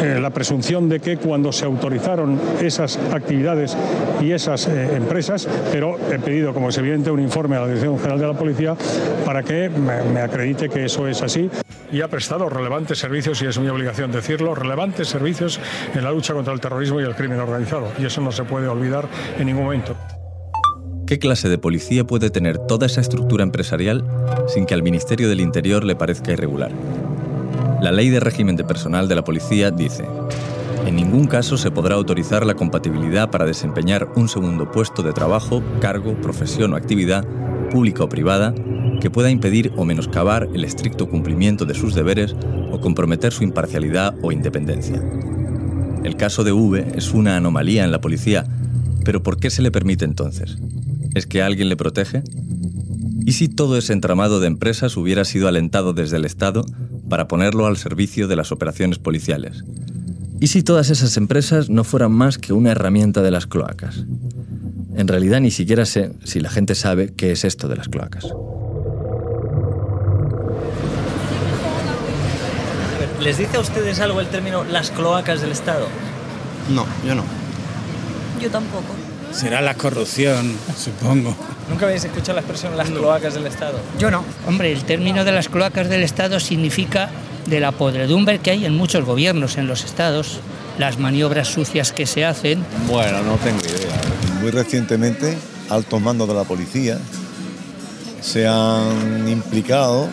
eh, 0.00 0.18
la 0.20 0.30
presunción 0.30 0.88
de 0.88 1.00
que 1.00 1.16
cuando 1.16 1.52
se 1.52 1.64
autorizaron 1.64 2.38
esas 2.62 2.98
actividades 3.12 3.76
y 4.20 4.32
esas 4.32 4.68
eh, 4.68 4.96
empresas, 4.96 5.48
pero 5.72 5.98
he 6.12 6.18
pedido, 6.18 6.54
como 6.54 6.68
es 6.68 6.78
evidente, 6.78 7.10
un 7.10 7.20
informe 7.20 7.56
a 7.56 7.60
la 7.60 7.66
Dirección 7.66 7.98
General 7.98 8.20
de 8.20 8.26
la 8.26 8.34
Policía 8.34 8.76
para 9.24 9.42
que 9.42 9.68
me 9.68 9.95
me 10.12 10.20
acredite 10.20 10.68
que 10.68 10.84
eso 10.84 11.06
es 11.08 11.22
así 11.22 11.50
y 11.92 12.00
ha 12.00 12.08
prestado 12.08 12.48
relevantes 12.48 12.98
servicios, 12.98 13.40
y 13.42 13.46
es 13.46 13.58
mi 13.58 13.68
obligación 13.68 14.10
decirlo, 14.10 14.54
relevantes 14.54 15.08
servicios 15.08 15.60
en 15.94 16.04
la 16.04 16.10
lucha 16.10 16.34
contra 16.34 16.52
el 16.52 16.60
terrorismo 16.60 17.00
y 17.00 17.04
el 17.04 17.14
crimen 17.14 17.40
organizado. 17.40 17.88
Y 17.98 18.04
eso 18.04 18.20
no 18.20 18.32
se 18.32 18.44
puede 18.44 18.66
olvidar 18.68 19.08
en 19.38 19.46
ningún 19.46 19.64
momento. 19.64 19.96
¿Qué 21.06 21.18
clase 21.20 21.48
de 21.48 21.58
policía 21.58 22.04
puede 22.04 22.30
tener 22.30 22.58
toda 22.58 22.86
esa 22.86 23.00
estructura 23.00 23.44
empresarial 23.44 24.04
sin 24.48 24.66
que 24.66 24.74
al 24.74 24.82
Ministerio 24.82 25.28
del 25.28 25.40
Interior 25.40 25.84
le 25.84 25.94
parezca 25.94 26.32
irregular? 26.32 26.72
La 27.80 27.92
ley 27.92 28.10
de 28.10 28.18
régimen 28.18 28.56
de 28.56 28.64
personal 28.64 29.06
de 29.06 29.14
la 29.14 29.22
policía 29.22 29.70
dice, 29.70 30.04
En 30.84 30.96
ningún 30.96 31.26
caso 31.26 31.56
se 31.58 31.70
podrá 31.70 31.94
autorizar 31.94 32.44
la 32.44 32.54
compatibilidad 32.54 33.30
para 33.30 33.44
desempeñar 33.44 34.08
un 34.16 34.28
segundo 34.28 34.72
puesto 34.72 35.02
de 35.04 35.12
trabajo, 35.12 35.62
cargo, 35.80 36.14
profesión 36.14 36.72
o 36.72 36.76
actividad, 36.76 37.24
pública 37.70 38.04
o 38.04 38.08
privada, 38.08 38.52
que 39.06 39.10
pueda 39.12 39.30
impedir 39.30 39.72
o 39.76 39.84
menoscabar 39.84 40.48
el 40.52 40.64
estricto 40.64 41.08
cumplimiento 41.08 41.64
de 41.64 41.74
sus 41.74 41.94
deberes 41.94 42.34
o 42.72 42.80
comprometer 42.80 43.32
su 43.32 43.44
imparcialidad 43.44 44.16
o 44.20 44.32
independencia. 44.32 45.00
El 46.02 46.16
caso 46.16 46.42
de 46.42 46.50
V 46.50 46.84
es 46.96 47.14
una 47.14 47.36
anomalía 47.36 47.84
en 47.84 47.92
la 47.92 48.00
policía, 48.00 48.44
pero 49.04 49.22
¿por 49.22 49.38
qué 49.38 49.48
se 49.48 49.62
le 49.62 49.70
permite 49.70 50.04
entonces? 50.04 50.58
¿Es 51.14 51.24
que 51.28 51.40
alguien 51.40 51.68
le 51.68 51.76
protege? 51.76 52.24
¿Y 53.24 53.34
si 53.34 53.46
todo 53.46 53.78
ese 53.78 53.92
entramado 53.92 54.40
de 54.40 54.48
empresas 54.48 54.96
hubiera 54.96 55.24
sido 55.24 55.46
alentado 55.46 55.92
desde 55.92 56.16
el 56.16 56.24
Estado 56.24 56.66
para 57.08 57.28
ponerlo 57.28 57.66
al 57.66 57.76
servicio 57.76 58.26
de 58.26 58.34
las 58.34 58.50
operaciones 58.50 58.98
policiales? 58.98 59.62
¿Y 60.40 60.48
si 60.48 60.64
todas 60.64 60.90
esas 60.90 61.16
empresas 61.16 61.70
no 61.70 61.84
fueran 61.84 62.10
más 62.10 62.38
que 62.38 62.52
una 62.52 62.72
herramienta 62.72 63.22
de 63.22 63.30
las 63.30 63.46
cloacas? 63.46 64.04
En 64.96 65.06
realidad 65.06 65.40
ni 65.40 65.52
siquiera 65.52 65.84
sé 65.84 66.10
si 66.24 66.40
la 66.40 66.50
gente 66.50 66.74
sabe 66.74 67.12
qué 67.14 67.30
es 67.30 67.44
esto 67.44 67.68
de 67.68 67.76
las 67.76 67.88
cloacas. 67.88 68.26
¿Les 73.26 73.38
dice 73.38 73.56
a 73.56 73.60
ustedes 73.60 73.98
algo 73.98 74.20
el 74.20 74.28
término 74.28 74.62
las 74.62 74.92
cloacas 74.92 75.40
del 75.40 75.50
Estado? 75.50 75.88
No, 76.72 76.86
yo 77.04 77.16
no. 77.16 77.24
Yo 78.40 78.48
tampoco. 78.48 78.94
Será 79.32 79.60
la 79.60 79.74
corrupción, 79.74 80.56
supongo. 80.78 81.34
¿Nunca 81.68 81.86
habéis 81.86 82.04
escuchado 82.04 82.34
la 82.34 82.42
expresión 82.42 82.76
las 82.76 82.88
cloacas 82.88 83.34
del 83.34 83.48
Estado? 83.48 83.80
Yo 83.98 84.12
no. 84.12 84.22
Hombre, 84.46 84.70
el 84.70 84.84
término 84.84 85.24
de 85.24 85.32
las 85.32 85.48
cloacas 85.48 85.88
del 85.88 86.04
Estado 86.04 86.38
significa 86.38 87.10
de 87.46 87.58
la 87.58 87.72
podredumbre 87.72 88.38
que 88.38 88.52
hay 88.52 88.64
en 88.64 88.76
muchos 88.76 89.04
gobiernos 89.04 89.58
en 89.58 89.66
los 89.66 89.82
estados, 89.84 90.38
las 90.78 91.00
maniobras 91.00 91.48
sucias 91.48 91.90
que 91.90 92.06
se 92.06 92.24
hacen. 92.24 92.64
Bueno, 92.86 93.22
no 93.22 93.38
tengo 93.38 93.58
idea. 93.58 94.00
Muy 94.40 94.52
recientemente, 94.52 95.36
altos 95.68 96.00
mandos 96.00 96.28
de 96.28 96.34
la 96.34 96.44
policía 96.44 97.00
se 98.20 98.46
han 98.46 99.28
implicado 99.28 100.08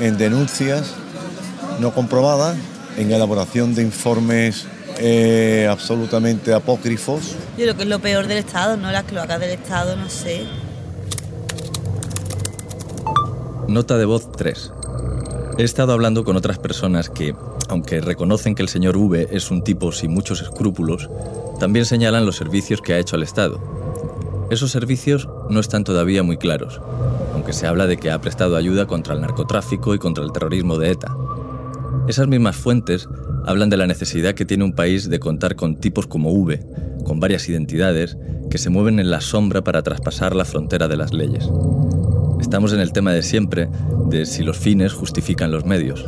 en 0.00 0.18
denuncias 0.18 0.96
no 1.80 1.94
comprobadas, 1.94 2.56
en 2.96 3.10
elaboración 3.10 3.74
de 3.74 3.82
informes 3.82 4.66
eh, 4.98 5.66
absolutamente 5.70 6.52
apócrifos. 6.52 7.34
Yo 7.56 7.64
creo 7.64 7.76
que 7.76 7.82
es 7.82 7.88
lo 7.88 7.98
peor 7.98 8.26
del 8.26 8.38
Estado, 8.38 8.76
¿no? 8.76 8.90
Las 8.92 9.04
cloacas 9.04 9.40
del 9.40 9.50
Estado, 9.50 9.96
no 9.96 10.08
sé. 10.08 10.44
Nota 13.68 13.96
de 13.96 14.04
voz 14.04 14.30
3. 14.32 14.72
He 15.58 15.64
estado 15.64 15.92
hablando 15.92 16.24
con 16.24 16.36
otras 16.36 16.58
personas 16.58 17.08
que, 17.08 17.34
aunque 17.68 18.00
reconocen 18.00 18.54
que 18.54 18.62
el 18.62 18.68
señor 18.68 18.96
V 18.96 19.28
es 19.32 19.50
un 19.50 19.62
tipo 19.62 19.92
sin 19.92 20.12
muchos 20.12 20.42
escrúpulos, 20.42 21.08
también 21.58 21.84
señalan 21.84 22.26
los 22.26 22.36
servicios 22.36 22.80
que 22.80 22.94
ha 22.94 22.98
hecho 22.98 23.16
al 23.16 23.22
Estado. 23.22 23.60
Esos 24.50 24.70
servicios 24.70 25.28
no 25.48 25.60
están 25.60 25.84
todavía 25.84 26.22
muy 26.22 26.36
claros, 26.36 26.80
aunque 27.32 27.52
se 27.52 27.66
habla 27.66 27.86
de 27.86 27.96
que 27.96 28.10
ha 28.10 28.20
prestado 28.20 28.56
ayuda 28.56 28.86
contra 28.86 29.14
el 29.14 29.20
narcotráfico 29.20 29.94
y 29.94 29.98
contra 29.98 30.24
el 30.24 30.32
terrorismo 30.32 30.76
de 30.76 30.90
ETA. 30.90 31.16
Esas 32.12 32.28
mismas 32.28 32.56
fuentes 32.56 33.08
hablan 33.46 33.70
de 33.70 33.78
la 33.78 33.86
necesidad 33.86 34.34
que 34.34 34.44
tiene 34.44 34.64
un 34.64 34.74
país 34.74 35.08
de 35.08 35.18
contar 35.18 35.56
con 35.56 35.76
tipos 35.76 36.06
como 36.06 36.30
V, 36.30 36.60
con 37.06 37.20
varias 37.20 37.48
identidades, 37.48 38.18
que 38.50 38.58
se 38.58 38.68
mueven 38.68 39.00
en 39.00 39.10
la 39.10 39.22
sombra 39.22 39.64
para 39.64 39.82
traspasar 39.82 40.36
la 40.36 40.44
frontera 40.44 40.88
de 40.88 40.98
las 40.98 41.14
leyes. 41.14 41.48
Estamos 42.38 42.74
en 42.74 42.80
el 42.80 42.92
tema 42.92 43.14
de 43.14 43.22
siempre, 43.22 43.70
de 44.10 44.26
si 44.26 44.42
los 44.42 44.58
fines 44.58 44.92
justifican 44.92 45.52
los 45.52 45.64
medios. 45.64 46.04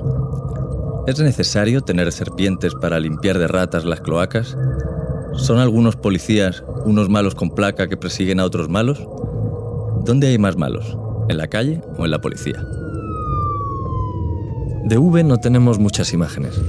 ¿Es 1.06 1.18
necesario 1.20 1.80
tener 1.80 2.12
serpientes 2.12 2.75
para 2.75 3.00
limpiar 3.00 3.38
de 3.38 3.49
ratas 3.49 3.87
las 3.87 4.02
cloacas? 4.02 4.58
¿Son 5.37 5.56
algunos 5.56 5.96
policías 5.96 6.64
unos 6.84 7.08
malos 7.08 7.34
con 7.34 7.49
placa 7.49 7.88
que 7.88 7.96
persiguen 7.96 8.40
a 8.40 8.44
otros 8.44 8.68
malos? 8.68 9.08
¿Dónde 10.04 10.26
hay 10.26 10.37
más 10.37 10.58
malos? 10.58 10.99
¿En 11.30 11.38
la 11.38 11.46
calle 11.46 11.80
o 11.96 12.04
en 12.04 12.11
la 12.11 12.20
policía? 12.20 12.62
De 14.85 14.99
V 14.99 15.25
no 15.25 15.38
tenemos 15.38 15.79
muchas 15.79 16.12
imágenes. 16.12 16.61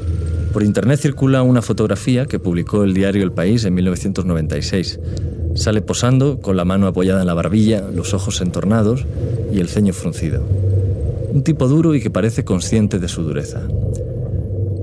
Por 0.53 0.63
internet 0.63 1.01
circula 1.01 1.43
una 1.43 1.61
fotografía 1.61 2.25
que 2.25 2.39
publicó 2.39 2.85
el 2.85 2.93
diario 2.93 3.23
El 3.23 3.33
País 3.33 3.65
en 3.65 3.73
1996. 3.73 4.99
Sale 5.55 5.81
posando, 5.81 6.39
con 6.39 6.55
la 6.55 6.63
mano 6.63 6.87
apoyada 6.87 7.19
en 7.19 7.27
la 7.27 7.33
barbilla, 7.33 7.83
los 7.93 8.13
ojos 8.13 8.39
entornados 8.39 9.05
y 9.51 9.59
el 9.59 9.67
ceño 9.67 9.91
fruncido. 9.91 10.41
Un 11.33 11.43
tipo 11.43 11.67
duro 11.67 11.93
y 11.93 11.99
que 11.99 12.09
parece 12.09 12.45
consciente 12.45 12.99
de 12.99 13.09
su 13.09 13.21
dureza. 13.21 13.61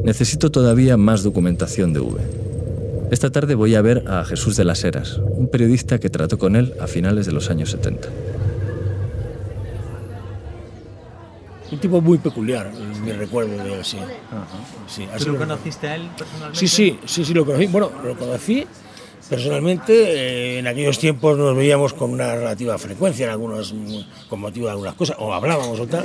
Necesito 0.04 0.50
todavía 0.50 0.98
más 0.98 1.22
documentación 1.22 1.94
de 1.94 2.00
V. 2.00 2.20
Esta 3.10 3.30
tarde 3.30 3.54
voy 3.54 3.76
a 3.76 3.82
ver 3.82 4.04
a 4.08 4.26
Jesús 4.26 4.56
de 4.56 4.64
las 4.64 4.84
Heras, 4.84 5.18
un 5.18 5.48
periodista 5.48 5.98
que 5.98 6.10
trató 6.10 6.36
con 6.36 6.54
él 6.54 6.74
a 6.80 6.86
finales 6.86 7.24
de 7.24 7.32
los 7.32 7.48
años 7.48 7.70
70. 7.70 8.08
Un 11.72 11.78
tipo 11.78 12.00
muy 12.02 12.18
peculiar, 12.18 12.70
me 13.02 13.14
recuerdo 13.14 13.56
de 13.64 13.78
él, 13.78 13.84
sí. 13.84 13.96
sí 14.86 15.08
¿Tú 15.18 15.32
lo 15.32 15.38
conociste 15.38 15.88
a 15.88 15.96
él 15.96 16.08
personalmente? 16.16 16.58
Sí, 16.58 16.68
sí, 16.68 16.98
sí, 17.06 17.24
sí, 17.24 17.32
lo 17.32 17.46
conocí. 17.46 17.66
Bueno, 17.66 17.90
lo 18.04 18.14
conocí 18.14 18.66
personalmente. 19.30 19.92
eh, 19.94 20.58
en 20.58 20.66
aquellos 20.66 20.98
tiempos 20.98 21.38
nos 21.38 21.56
veíamos 21.56 21.94
con 21.94 22.10
una 22.10 22.34
relativa 22.34 22.76
frecuencia, 22.76 23.24
en 23.24 23.32
algunos, 23.32 23.74
con 24.28 24.40
motivo 24.40 24.66
de 24.66 24.72
algunas 24.72 24.94
cosas, 24.94 25.16
o 25.18 25.32
hablábamos 25.32 25.80
o 25.80 25.86
tal. 25.86 26.04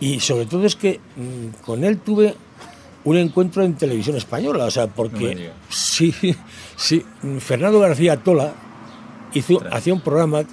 Y 0.00 0.20
sobre 0.20 0.46
todo 0.46 0.64
es 0.64 0.74
que 0.74 0.98
mm, 1.16 1.62
con 1.62 1.84
él 1.84 1.98
tuve 1.98 2.34
un 3.04 3.18
encuentro 3.18 3.62
en 3.62 3.74
televisión 3.74 4.16
española, 4.16 4.64
o 4.64 4.70
sea, 4.70 4.86
porque 4.86 5.50
sí, 5.68 6.14
sí, 6.76 7.04
Fernando 7.40 7.78
García 7.78 8.16
Tola 8.16 8.54
hizo, 9.34 9.60
hacía 9.70 9.92
un 9.92 10.00
programa 10.00 10.44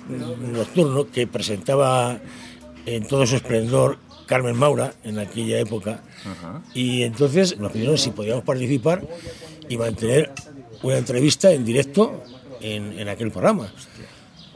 nocturno 0.52 1.10
que 1.10 1.28
presentaba 1.28 2.20
en 2.86 3.08
todo 3.08 3.26
su 3.26 3.38
esplendor 3.38 3.98
Carmen 4.32 4.56
Maura 4.56 4.94
en 5.04 5.20
aquella 5.20 5.60
época. 5.60 6.00
Y 6.74 7.04
entonces 7.04 7.60
nos 7.60 7.74
pidieron 7.74 7.98
si 7.98 8.12
podíamos 8.12 8.46
participar 8.46 9.06
y 9.68 9.76
mantener 9.76 10.32
una 10.84 10.98
entrevista 10.98 11.52
en 11.52 11.66
directo 11.66 12.24
en, 12.62 12.98
en 12.98 13.10
aquel 13.10 13.30
programa. 13.30 13.74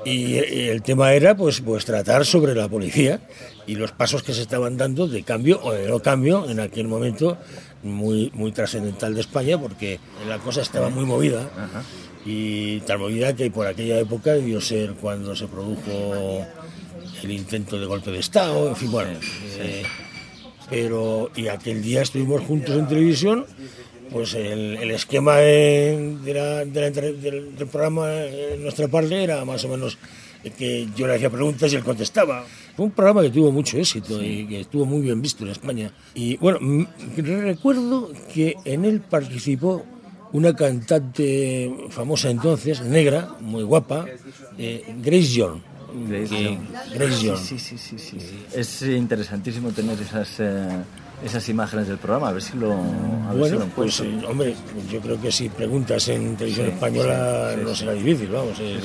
Y 0.05 0.37
el 0.37 0.81
tema 0.81 1.11
era 1.11 1.35
pues, 1.35 1.59
pues 1.59 1.83
tratar 1.83 2.25
sobre 2.25 2.55
la 2.55 2.69
policía 2.69 3.19
y 3.67 3.75
los 3.75 3.91
pasos 3.91 4.23
que 4.23 4.33
se 4.33 4.43
estaban 4.43 4.77
dando 4.77 5.09
de 5.09 5.23
cambio 5.23 5.59
o 5.61 5.73
de 5.73 5.89
no 5.89 5.99
cambio 5.99 6.49
en 6.49 6.61
aquel 6.61 6.87
momento 6.87 7.37
muy, 7.83 8.31
muy 8.33 8.53
trascendental 8.53 9.13
de 9.13 9.19
España 9.21 9.59
porque 9.59 9.99
la 10.25 10.37
cosa 10.37 10.61
estaba 10.61 10.87
muy 10.87 11.03
movida. 11.03 11.49
Y 12.25 12.79
tan 12.81 13.01
movida 13.01 13.35
que 13.35 13.51
por 13.51 13.67
aquella 13.67 13.99
época 13.99 14.31
debió 14.31 14.61
ser 14.61 14.93
cuando 14.93 15.35
se 15.35 15.47
produjo 15.47 16.45
el 17.23 17.31
intento 17.31 17.79
de 17.79 17.85
golpe 17.85 18.11
de 18.11 18.19
Estado, 18.19 18.69
en 18.69 18.75
fin, 18.75 18.91
bueno. 18.91 19.11
eh, 19.59 19.83
pero, 20.69 21.29
y 21.35 21.47
aquel 21.47 21.81
día 21.83 22.01
estuvimos 22.01 22.41
juntos 22.41 22.75
en 22.75 22.87
televisión, 22.87 23.45
pues 24.11 24.33
el, 24.33 24.77
el 24.77 24.91
esquema 24.91 25.37
de- 25.37 26.17
de 26.23 26.33
la- 26.33 26.65
de 26.65 26.81
la 26.81 26.87
entre- 26.87 27.13
del, 27.13 27.55
del 27.55 27.67
programa 27.67 28.11
en 28.23 28.63
nuestra 28.63 28.87
parte 28.87 29.23
era 29.23 29.43
más 29.45 29.63
o 29.65 29.67
menos 29.69 29.97
que 30.57 30.87
yo 30.95 31.07
le 31.07 31.15
hacía 31.15 31.29
preguntas 31.31 31.71
y 31.73 31.75
él 31.75 31.83
contestaba. 31.83 32.45
Fue 32.75 32.85
un 32.85 32.91
programa 32.91 33.21
que 33.23 33.31
tuvo 33.31 33.51
mucho 33.51 33.77
éxito 33.77 34.21
y 34.23 34.45
que 34.47 34.59
estuvo 34.61 34.85
muy 34.85 35.01
bien 35.01 35.19
visto 35.21 35.43
en 35.43 35.49
España. 35.51 35.91
Y 36.13 36.37
bueno, 36.37 36.59
recuerdo 37.17 38.11
que 38.33 38.55
en 38.65 38.85
él 38.85 39.01
participó 39.01 39.83
una 40.33 40.55
cantante 40.55 41.73
famosa 41.89 42.29
entonces, 42.29 42.81
negra, 42.81 43.35
muy 43.39 43.63
guapa, 43.63 44.05
eh, 44.57 44.83
Grace 45.01 45.33
Jones. 45.35 45.63
Grace 46.07 47.27
Jones. 47.27 47.39
Sí, 47.41 47.57
sí, 47.59 47.77
sí, 47.77 47.97
sí, 47.97 48.19
sí. 48.19 48.45
Es 48.53 48.81
interesantísimo 48.81 49.71
tener 49.71 49.99
esas, 49.99 50.39
eh, 50.39 50.67
esas 51.23 51.47
imágenes 51.49 51.87
del 51.87 51.97
programa, 51.97 52.29
a 52.29 52.33
ver 52.33 52.41
si 52.41 52.57
lo, 52.57 52.71
a 52.73 53.33
ver 53.33 53.33
si 53.33 53.37
Bueno, 53.39 53.59
lo 53.59 53.65
pues 53.67 53.99
encuentro. 53.99 54.27
eh, 54.27 54.31
hombre, 54.31 54.55
yo 54.91 54.99
creo 54.99 55.21
que 55.21 55.31
si 55.31 55.49
preguntas 55.49 56.07
en 56.09 56.35
televisión 56.35 56.67
Sí, 56.67 56.73
española 56.73 57.49
sí, 57.51 57.55
sí, 57.59 57.63
no 57.63 57.69
sí. 57.69 57.75
será 57.75 57.91
difícil, 57.93 58.29
vamos. 58.29 58.59
eh. 58.59 58.79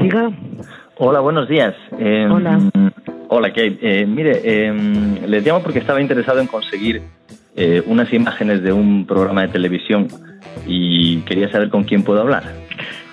Diga. 0.00 0.30
Hola, 0.96 1.20
buenos 1.20 1.48
días. 1.48 1.74
Eh, 1.98 2.26
Hola. 2.30 2.60
Hola, 3.28 3.48
Kate. 3.50 3.78
Eh, 3.82 4.06
mire, 4.06 4.40
eh, 4.42 4.72
les 5.26 5.44
llamo 5.44 5.62
porque 5.62 5.78
estaba 5.80 6.00
interesado 6.00 6.40
en 6.40 6.46
conseguir 6.46 7.02
eh, 7.56 7.82
unas 7.86 8.12
imágenes 8.12 8.62
de 8.62 8.72
un 8.72 9.06
programa 9.06 9.42
de 9.42 9.48
televisión 9.48 10.08
y 10.66 11.18
quería 11.20 11.50
saber 11.50 11.68
con 11.68 11.84
quién 11.84 12.02
puedo 12.02 12.20
hablar. 12.20 12.44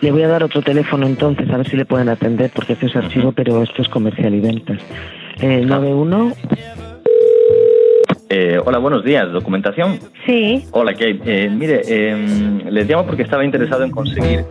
Le 0.01 0.11
voy 0.11 0.23
a 0.23 0.27
dar 0.27 0.43
otro 0.43 0.61
teléfono 0.61 1.07
entonces, 1.07 1.49
a 1.49 1.57
ver 1.57 1.67
si 1.67 1.77
le 1.77 1.85
pueden 1.85 2.09
atender, 2.09 2.51
porque 2.53 2.73
este 2.73 2.87
es 2.87 2.95
archivo, 2.95 3.31
pero 3.31 3.63
esto 3.63 3.81
es 3.81 3.89
comercial 3.89 4.33
y 4.35 4.39
ventas. 4.39 4.79
Eh, 5.41 5.63
91. 5.65 6.33
Eh, 8.29 8.59
hola, 8.63 8.79
buenos 8.79 9.03
días. 9.03 9.31
¿Documentación? 9.31 9.99
Sí. 10.25 10.65
Hola, 10.71 10.93
Kate. 10.93 11.19
Eh, 11.25 11.49
mire, 11.49 11.81
eh, 11.87 12.61
les 12.69 12.89
llamo 12.89 13.05
porque 13.05 13.23
estaba 13.23 13.45
interesado 13.45 13.83
en 13.83 13.91
conseguir... 13.91 14.43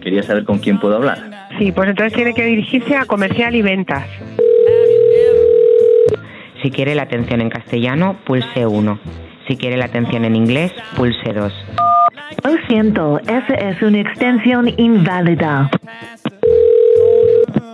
Quería 0.00 0.22
saber 0.22 0.44
con 0.44 0.58
quién 0.58 0.80
puedo 0.80 0.96
hablar. 0.96 1.18
Sí, 1.58 1.70
pues 1.72 1.90
entonces 1.90 2.14
tiene 2.14 2.32
que 2.32 2.44
dirigirse 2.44 2.96
a 2.96 3.04
comercial 3.04 3.54
y 3.54 3.62
ventas. 3.62 4.06
Si 6.62 6.70
quiere 6.70 6.94
la 6.94 7.02
atención 7.02 7.40
en 7.40 7.50
castellano, 7.50 8.16
pulse 8.24 8.66
1. 8.66 8.98
Si 9.52 9.58
quiere 9.58 9.76
la 9.76 9.84
atención 9.84 10.24
en 10.24 10.34
inglés, 10.34 10.72
pulse 10.96 11.30
2. 11.30 11.52
Lo 12.42 12.50
siento, 12.68 13.18
esa 13.20 13.52
es 13.52 13.82
una 13.82 14.00
extensión 14.00 14.66
inválida. 14.78 15.70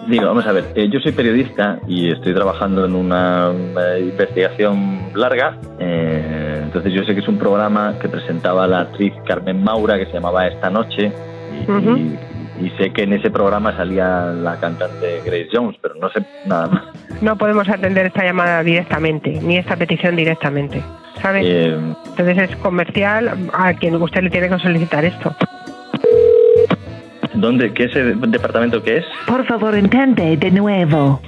Digo, 0.09 0.27
vamos 0.27 0.45
a 0.49 0.51
ver, 0.51 0.65
eh, 0.75 0.89
yo 0.91 0.99
soy 0.99 1.13
periodista 1.13 1.79
y 1.87 2.11
estoy 2.11 2.35
trabajando 2.35 2.85
en 2.85 2.97
una, 2.97 3.53
eh, 3.95 4.01
investigación 4.01 5.11
larga. 5.15 5.57
eh, 5.79 6.63
entonces 6.65 6.93
yo 6.93 7.05
sé 7.05 7.15
que 7.15 7.21
es 7.21 7.29
un 7.29 7.39
programa 7.39 7.95
que 8.03 8.09
presentaba 8.09 8.67
la 8.67 8.81
actriz 8.81 9.13
Carmen 9.25 9.63
Maura 9.63 9.97
que 9.99 10.07
se 10.07 10.15
llamaba 10.15 10.49
Esta 10.49 10.71
Noche 10.71 11.13
y, 11.65 11.71
Ujú. 11.71 11.97
y- 11.97 12.19
y 12.67 12.71
sé 12.71 12.91
que 12.93 13.05
en 13.05 13.13
ese 13.13 13.31
programa 13.31 13.77
salía 13.77 14.33
la 14.33 14.59
cantante 14.59 15.21
Grace 15.25 15.47
Jones, 15.53 15.77
pero 15.81 15.95
no 15.95 16.11
sé 16.11 16.25
nada 16.45 16.67
más. 16.67 16.83
No 17.23 17.37
podemos 17.39 17.69
atender 17.69 18.07
esta 18.07 18.25
llamada 18.25 18.65
directamente, 18.65 19.39
ni 19.41 19.59
esta 19.59 19.77
petición 19.77 20.17
directamente, 20.17 20.83
¿sabes? 21.21 21.45
Eh, 21.47 21.77
Entonces 22.07 22.39
es 22.51 22.57
comercial 22.57 23.49
a 23.53 23.75
quien 23.75 23.95
usted 23.97 24.23
le 24.23 24.31
tiene 24.31 24.49
que 24.49 24.59
solicitar 24.59 25.05
esto. 25.05 25.35
¿Dónde? 27.35 27.73
¿Qué 27.73 27.85
ese 27.85 28.03
departamento 28.03 28.83
que 28.83 28.99
es? 28.99 29.05
Por 29.27 29.47
favor, 29.47 29.77
intente 29.77 30.37
de 30.37 30.51
nuevo. 30.51 31.21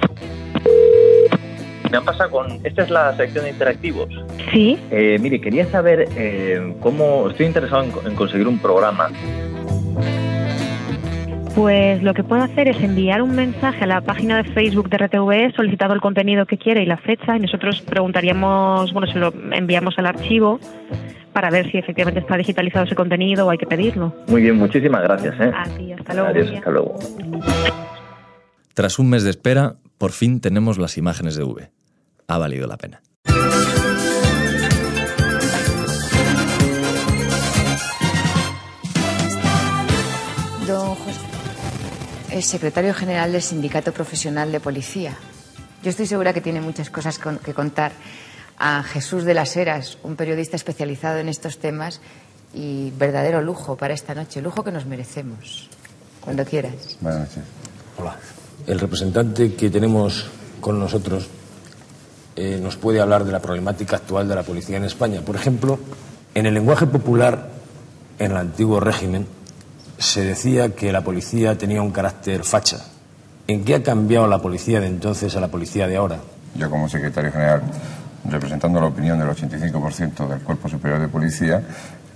Me 1.89 1.97
han 1.97 2.05
pasado 2.05 2.29
con... 2.31 2.59
Esta 2.63 2.83
es 2.83 2.89
la 2.89 3.15
sección 3.15 3.43
de 3.45 3.51
interactivos. 3.51 4.07
¿Sí? 4.51 4.77
Eh, 4.91 5.17
mire, 5.19 5.39
quería 5.41 5.65
saber 5.67 6.07
eh, 6.15 6.73
cómo... 6.79 7.29
Estoy 7.29 7.45
interesado 7.45 7.83
en, 7.83 7.91
en 8.11 8.15
conseguir 8.15 8.47
un 8.47 8.59
programa. 8.59 9.09
Pues 11.61 12.01
lo 12.01 12.15
que 12.15 12.23
puedo 12.23 12.41
hacer 12.41 12.69
es 12.69 12.81
enviar 12.81 13.21
un 13.21 13.35
mensaje 13.35 13.83
a 13.83 13.85
la 13.85 14.01
página 14.01 14.37
de 14.37 14.45
Facebook 14.45 14.89
de 14.89 14.97
RTV 14.97 15.55
solicitando 15.55 15.93
el 15.93 16.01
contenido 16.01 16.47
que 16.47 16.57
quiere 16.57 16.81
y 16.81 16.87
la 16.87 16.97
fecha 16.97 17.37
y 17.37 17.39
nosotros 17.39 17.81
preguntaríamos, 17.81 18.91
bueno, 18.91 19.05
se 19.13 19.19
lo 19.19 19.31
enviamos 19.51 19.93
al 19.99 20.07
archivo 20.07 20.59
para 21.33 21.51
ver 21.51 21.69
si 21.69 21.77
efectivamente 21.77 22.21
está 22.21 22.35
digitalizado 22.35 22.85
ese 22.85 22.95
contenido 22.95 23.45
o 23.45 23.51
hay 23.51 23.59
que 23.59 23.67
pedirlo. 23.67 24.11
Muy 24.27 24.41
bien, 24.41 24.55
muchísimas 24.55 25.03
gracias. 25.03 25.39
¿eh? 25.39 25.51
A 25.55 25.65
ti, 25.65 25.93
hasta 25.93 26.15
luego. 26.15 26.29
Adiós, 26.29 26.51
hasta 26.51 26.71
luego. 26.71 26.95
Tras 28.73 28.97
un 28.97 29.11
mes 29.11 29.23
de 29.23 29.29
espera, 29.29 29.75
por 29.99 30.13
fin 30.13 30.41
tenemos 30.41 30.79
las 30.79 30.97
imágenes 30.97 31.35
de 31.35 31.43
V. 31.43 31.69
Ha 32.27 32.37
valido 32.39 32.65
la 32.65 32.77
pena. 32.77 33.03
Es 42.41 42.47
secretario 42.47 42.93
general 42.95 43.31
del 43.31 43.43
Sindicato 43.43 43.93
Profesional 43.93 44.51
de 44.51 44.59
Policía. 44.59 45.15
Yo 45.83 45.91
estoy 45.91 46.07
segura 46.07 46.33
que 46.33 46.41
tiene 46.41 46.59
muchas 46.59 46.89
cosas 46.89 47.19
con- 47.19 47.37
que 47.37 47.53
contar 47.53 47.91
a 48.57 48.81
Jesús 48.81 49.25
de 49.25 49.35
las 49.35 49.55
Heras, 49.55 49.99
un 50.01 50.15
periodista 50.15 50.55
especializado 50.55 51.19
en 51.19 51.29
estos 51.29 51.59
temas 51.59 52.01
y 52.51 52.89
verdadero 52.97 53.43
lujo 53.43 53.77
para 53.77 53.93
esta 53.93 54.15
noche, 54.15 54.41
lujo 54.41 54.63
que 54.63 54.71
nos 54.71 54.87
merecemos. 54.87 55.69
Cuando 56.19 56.43
quieras. 56.43 56.73
Buenas 56.99 57.19
noches. 57.29 57.43
Hola. 57.99 58.15
El 58.65 58.79
representante 58.79 59.53
que 59.53 59.69
tenemos 59.69 60.25
con 60.61 60.79
nosotros 60.79 61.27
eh, 62.35 62.59
nos 62.59 62.75
puede 62.75 63.01
hablar 63.01 63.23
de 63.23 63.31
la 63.33 63.39
problemática 63.39 63.97
actual 63.97 64.27
de 64.27 64.33
la 64.33 64.41
policía 64.41 64.77
en 64.77 64.85
España. 64.85 65.21
Por 65.21 65.35
ejemplo, 65.35 65.77
en 66.33 66.47
el 66.47 66.55
lenguaje 66.55 66.87
popular, 66.87 67.49
en 68.17 68.31
el 68.31 68.37
antiguo 68.37 68.79
régimen, 68.79 69.27
se 70.01 70.23
decía 70.23 70.75
que 70.75 70.91
la 70.91 71.01
policía 71.01 71.57
tenía 71.57 71.81
un 71.81 71.91
carácter 71.91 72.43
facha. 72.43 72.77
¿En 73.47 73.63
qué 73.63 73.75
ha 73.75 73.83
cambiado 73.83 74.27
la 74.27 74.41
policía 74.41 74.79
de 74.81 74.87
entonces 74.87 75.35
a 75.35 75.39
la 75.39 75.47
policía 75.47 75.87
de 75.87 75.95
ahora? 75.95 76.17
Yo 76.55 76.69
como 76.69 76.89
secretario 76.89 77.31
general, 77.31 77.61
representando 78.27 78.81
la 78.81 78.87
opinión 78.87 79.19
del 79.19 79.29
85% 79.29 80.27
del 80.27 80.39
Cuerpo 80.39 80.67
Superior 80.67 80.99
de 80.99 81.07
Policía, 81.07 81.61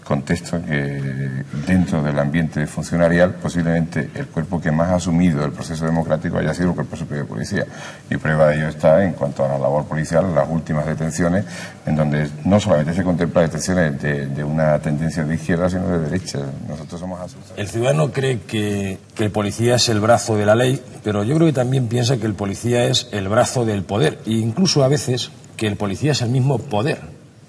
contesto 0.05 0.61
que 0.63 1.43
dentro 1.65 2.03
del 2.03 2.17
ambiente 2.19 2.67
funcionarial 2.67 3.33
posiblemente 3.41 4.11
el 4.13 4.27
cuerpo 4.27 4.61
que 4.61 4.71
más 4.71 4.89
ha 4.89 4.95
asumido 4.95 5.43
el 5.43 5.51
proceso 5.51 5.83
democrático 5.83 6.37
haya 6.37 6.53
sido 6.53 6.69
el 6.69 6.75
Cuerpo 6.75 6.95
Superior 6.95 7.25
de 7.25 7.33
Policía. 7.33 7.65
Y 8.09 8.17
prueba 8.17 8.47
de 8.47 8.57
ello 8.57 8.67
está 8.67 9.03
en 9.03 9.13
cuanto 9.13 9.43
a 9.43 9.47
la 9.47 9.57
labor 9.57 9.85
policial, 9.85 10.33
las 10.33 10.47
últimas 10.47 10.85
detenciones, 10.85 11.45
en 11.87 11.95
donde 11.95 12.29
no 12.43 12.59
solamente 12.59 12.93
se 12.93 13.03
contempla 13.03 13.41
detenciones 13.41 13.99
de, 14.01 14.43
una 14.43 14.77
tendencia 14.77 15.23
de 15.23 15.33
izquierda, 15.33 15.69
sino 15.69 15.87
de 15.87 15.99
derecha. 15.99 16.39
Nosotros 16.67 16.99
somos 16.99 17.19
asustados. 17.19 17.57
El 17.57 17.67
ciudadano 17.67 18.11
cree 18.11 18.41
que, 18.41 18.99
que 19.15 19.23
el 19.23 19.31
policía 19.31 19.75
es 19.75 19.89
el 19.89 19.99
brazo 19.99 20.37
de 20.37 20.45
la 20.45 20.53
ley, 20.53 20.79
pero 21.03 21.23
yo 21.23 21.33
creo 21.35 21.47
que 21.47 21.53
también 21.53 21.87
piensa 21.87 22.17
que 22.17 22.27
el 22.27 22.35
policía 22.35 22.85
es 22.85 23.09
el 23.11 23.27
brazo 23.27 23.65
del 23.65 23.83
poder, 23.83 24.19
e 24.27 24.33
incluso 24.33 24.83
a 24.83 24.87
veces 24.87 25.31
que 25.57 25.65
el 25.65 25.77
policía 25.77 26.11
es 26.11 26.21
el 26.21 26.29
mismo 26.29 26.59
poder. 26.59 26.99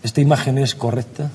¿Esta 0.02 0.22
imagen 0.22 0.57
es 0.57 0.74
correcta? 0.74 1.30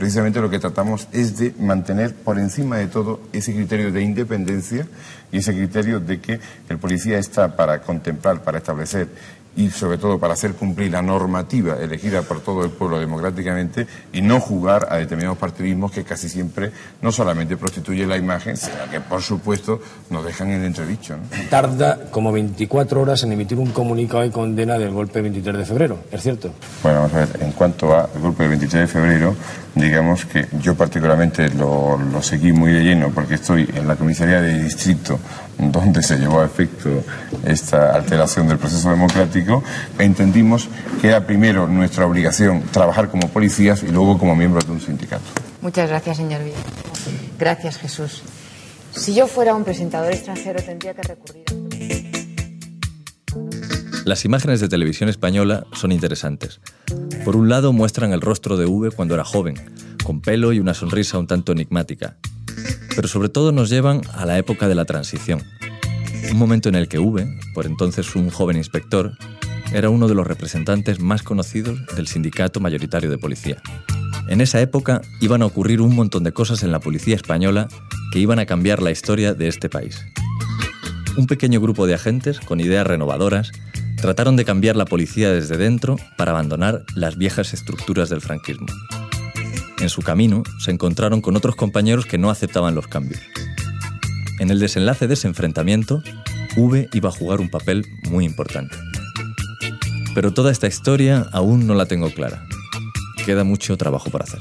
Precisamente 0.00 0.40
lo 0.40 0.48
que 0.48 0.58
tratamos 0.58 1.08
es 1.12 1.36
de 1.36 1.52
mantener 1.58 2.14
por 2.14 2.38
encima 2.38 2.78
de 2.78 2.86
todo 2.86 3.20
ese 3.34 3.52
criterio 3.52 3.92
de 3.92 4.00
independencia 4.00 4.86
y 5.30 5.36
ese 5.36 5.52
criterio 5.52 6.00
de 6.00 6.22
que 6.22 6.40
el 6.70 6.78
policía 6.78 7.18
está 7.18 7.54
para 7.54 7.82
contemplar, 7.82 8.42
para 8.42 8.56
establecer 8.56 9.08
y 9.56 9.70
sobre 9.70 9.98
todo 9.98 10.18
para 10.18 10.34
hacer 10.34 10.54
cumplir 10.54 10.92
la 10.92 11.02
normativa 11.02 11.76
elegida 11.80 12.22
por 12.22 12.40
todo 12.40 12.64
el 12.64 12.70
pueblo 12.70 12.98
democráticamente 12.98 13.86
y 14.12 14.22
no 14.22 14.40
jugar 14.40 14.88
a 14.90 14.96
determinados 14.96 15.38
partidismos 15.38 15.92
que 15.92 16.04
casi 16.04 16.28
siempre 16.28 16.70
no 17.02 17.12
solamente 17.12 17.56
prostituyen 17.56 18.08
la 18.08 18.16
imagen, 18.16 18.56
sino 18.56 18.88
que 18.90 19.00
por 19.00 19.22
supuesto 19.22 19.80
nos 20.10 20.24
dejan 20.24 20.50
en 20.50 20.64
entredicho. 20.64 21.16
¿no? 21.16 21.22
Tarda 21.48 22.10
como 22.10 22.32
24 22.32 23.00
horas 23.00 23.22
en 23.22 23.32
emitir 23.32 23.58
un 23.58 23.70
comunicado 23.70 24.22
de 24.22 24.30
condena 24.30 24.78
del 24.78 24.90
golpe 24.90 25.14
del 25.14 25.24
23 25.24 25.58
de 25.58 25.64
febrero, 25.64 25.98
¿es 26.10 26.22
cierto? 26.22 26.52
Bueno, 26.82 27.00
vamos 27.00 27.14
a 27.14 27.18
ver, 27.18 27.28
en 27.40 27.52
cuanto 27.52 27.96
al 27.96 28.08
golpe 28.20 28.44
del 28.44 28.50
23 28.50 28.82
de 28.82 28.86
febrero, 28.86 29.36
digamos 29.74 30.24
que 30.26 30.46
yo 30.60 30.74
particularmente 30.74 31.48
lo, 31.50 31.98
lo 31.98 32.22
seguí 32.22 32.52
muy 32.52 32.72
de 32.72 32.82
lleno 32.82 33.10
porque 33.10 33.34
estoy 33.34 33.68
en 33.74 33.86
la 33.86 33.96
comisaría 33.96 34.40
de 34.40 34.62
distrito 34.62 35.18
donde 35.72 36.02
se 36.02 36.16
llevó 36.16 36.40
a 36.40 36.46
efecto 36.46 37.04
esta 37.44 37.94
alteración 37.94 38.48
del 38.48 38.58
proceso 38.58 38.90
democrático, 38.90 39.62
entendimos 39.98 40.68
que 41.00 41.08
era 41.08 41.26
primero 41.26 41.66
nuestra 41.66 42.06
obligación 42.06 42.62
trabajar 42.70 43.08
como 43.08 43.28
policías 43.28 43.82
y 43.82 43.88
luego 43.88 44.18
como 44.18 44.34
miembros 44.34 44.66
de 44.66 44.72
un 44.72 44.80
sindicato. 44.80 45.24
Muchas 45.60 45.88
gracias, 45.88 46.16
señor 46.16 46.42
Villa. 46.42 46.56
Gracias, 47.38 47.78
Jesús. 47.78 48.22
Si 48.92 49.14
yo 49.14 49.26
fuera 49.26 49.54
un 49.54 49.64
presentador 49.64 50.12
extranjero, 50.12 50.62
tendría 50.62 50.94
que 50.94 51.02
recurrir 51.02 51.44
a... 51.48 51.70
Las 54.04 54.24
imágenes 54.24 54.60
de 54.60 54.68
televisión 54.68 55.08
española 55.08 55.66
son 55.72 55.92
interesantes. 55.92 56.60
Por 57.24 57.36
un 57.36 57.48
lado 57.48 57.72
muestran 57.72 58.12
el 58.12 58.20
rostro 58.20 58.56
de 58.56 58.64
V 58.66 58.90
cuando 58.90 59.14
era 59.14 59.24
joven, 59.24 59.54
con 60.02 60.20
pelo 60.20 60.52
y 60.52 60.58
una 60.58 60.74
sonrisa 60.74 61.18
un 61.18 61.26
tanto 61.26 61.52
enigmática. 61.52 62.16
Pero 62.94 63.08
sobre 63.08 63.28
todo 63.28 63.52
nos 63.52 63.70
llevan 63.70 64.02
a 64.12 64.26
la 64.26 64.38
época 64.38 64.68
de 64.68 64.74
la 64.74 64.84
transición. 64.84 65.42
Un 66.30 66.38
momento 66.38 66.68
en 66.68 66.74
el 66.74 66.88
que 66.88 66.98
V, 66.98 67.26
por 67.54 67.66
entonces 67.66 68.14
un 68.14 68.30
joven 68.30 68.56
inspector, 68.56 69.12
era 69.72 69.90
uno 69.90 70.08
de 70.08 70.14
los 70.14 70.26
representantes 70.26 71.00
más 71.00 71.22
conocidos 71.22 71.78
del 71.96 72.06
sindicato 72.06 72.60
mayoritario 72.60 73.10
de 73.10 73.18
policía. 73.18 73.62
En 74.28 74.40
esa 74.40 74.60
época 74.60 75.00
iban 75.20 75.42
a 75.42 75.46
ocurrir 75.46 75.80
un 75.80 75.94
montón 75.94 76.24
de 76.24 76.32
cosas 76.32 76.62
en 76.62 76.72
la 76.72 76.80
policía 76.80 77.16
española 77.16 77.68
que 78.12 78.18
iban 78.18 78.38
a 78.38 78.46
cambiar 78.46 78.82
la 78.82 78.90
historia 78.90 79.34
de 79.34 79.48
este 79.48 79.68
país. 79.68 80.04
Un 81.16 81.26
pequeño 81.26 81.60
grupo 81.60 81.86
de 81.86 81.94
agentes 81.94 82.40
con 82.40 82.60
ideas 82.60 82.86
renovadoras 82.86 83.50
trataron 84.00 84.36
de 84.36 84.44
cambiar 84.44 84.76
la 84.76 84.84
policía 84.84 85.32
desde 85.32 85.56
dentro 85.56 85.96
para 86.16 86.32
abandonar 86.32 86.84
las 86.94 87.16
viejas 87.16 87.52
estructuras 87.52 88.08
del 88.08 88.20
franquismo. 88.20 88.66
En 89.80 89.88
su 89.88 90.02
camino 90.02 90.42
se 90.58 90.70
encontraron 90.70 91.22
con 91.22 91.36
otros 91.36 91.56
compañeros 91.56 92.04
que 92.04 92.18
no 92.18 92.28
aceptaban 92.28 92.74
los 92.74 92.86
cambios. 92.86 93.20
En 94.38 94.50
el 94.50 94.60
desenlace 94.60 95.06
de 95.06 95.14
ese 95.14 95.26
enfrentamiento, 95.26 96.02
V 96.56 96.88
iba 96.92 97.08
a 97.08 97.12
jugar 97.12 97.40
un 97.40 97.48
papel 97.48 97.86
muy 98.10 98.26
importante. 98.26 98.76
Pero 100.14 100.34
toda 100.34 100.52
esta 100.52 100.66
historia 100.66 101.26
aún 101.32 101.66
no 101.66 101.74
la 101.74 101.86
tengo 101.86 102.10
clara. 102.10 102.44
Queda 103.24 103.42
mucho 103.44 103.76
trabajo 103.78 104.10
por 104.10 104.22
hacer. 104.22 104.40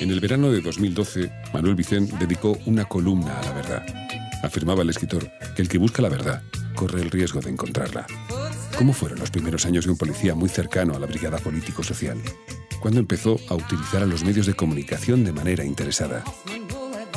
En 0.00 0.10
el 0.10 0.20
verano 0.20 0.50
de 0.50 0.60
2012, 0.60 1.30
Manuel 1.52 1.74
Vicent 1.74 2.12
dedicó 2.14 2.58
una 2.66 2.84
columna 2.84 3.38
a 3.38 3.42
la 3.42 3.52
verdad. 3.52 3.86
Afirmaba 4.42 4.82
el 4.82 4.90
escritor 4.90 5.30
que 5.56 5.62
el 5.62 5.68
que 5.68 5.78
busca 5.78 6.02
la 6.02 6.10
verdad 6.10 6.42
corre 6.74 7.00
el 7.00 7.10
riesgo 7.10 7.40
de 7.40 7.50
encontrarla. 7.50 8.06
¿Cómo 8.76 8.92
fueron 8.92 9.20
los 9.20 9.30
primeros 9.30 9.64
años 9.66 9.84
de 9.86 9.92
un 9.92 9.96
policía 9.96 10.34
muy 10.34 10.48
cercano 10.48 10.94
a 10.94 10.98
la 10.98 11.06
brigada 11.06 11.38
político-social? 11.38 12.18
¿Cuándo 12.80 13.00
empezó 13.00 13.40
a 13.48 13.54
utilizar 13.54 14.02
a 14.02 14.06
los 14.06 14.24
medios 14.24 14.46
de 14.46 14.54
comunicación 14.54 15.24
de 15.24 15.32
manera 15.32 15.64
interesada? 15.64 16.22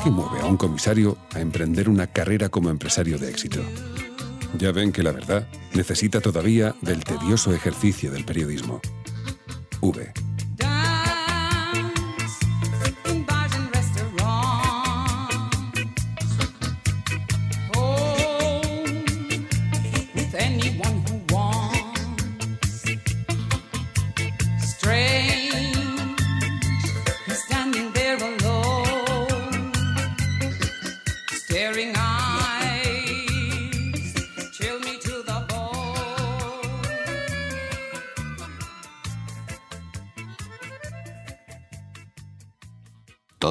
¿Qué 0.02 0.10
mueve 0.10 0.39
a 0.39 0.45
un 0.45 0.56
comisario 0.58 1.17
a 1.34 1.41
emprender 1.41 1.89
una 1.89 2.08
carrera 2.08 2.50
como 2.50 2.69
empresario 2.69 3.17
de 3.17 3.30
éxito? 3.30 3.62
Ya 4.57 4.71
ven 4.71 4.91
que 4.91 5.03
la 5.03 5.12
verdad 5.12 5.47
necesita 5.73 6.21
todavía 6.21 6.75
del 6.81 7.03
tedioso 7.03 7.53
ejercicio 7.53 8.12
del 8.12 8.25
periodismo. 8.25 8.81
V. 9.81 10.12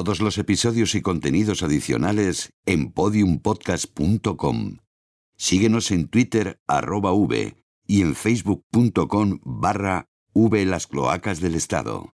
Todos 0.07 0.21
los 0.21 0.37
episodios 0.37 0.95
y 0.95 1.01
contenidos 1.01 1.63
adicionales 1.63 2.53
en 2.65 2.93
podiumpodcast.com. 2.93 4.77
Síguenos 5.35 5.91
en 5.91 6.07
Twitter 6.07 6.61
arroba 6.65 7.11
v 7.11 7.57
y 7.85 8.03
en 8.03 8.15
facebook.com 8.15 9.41
barra 9.43 10.07
v 10.33 10.65
las 10.65 10.87
cloacas 10.87 11.41
del 11.41 11.55
Estado. 11.55 12.13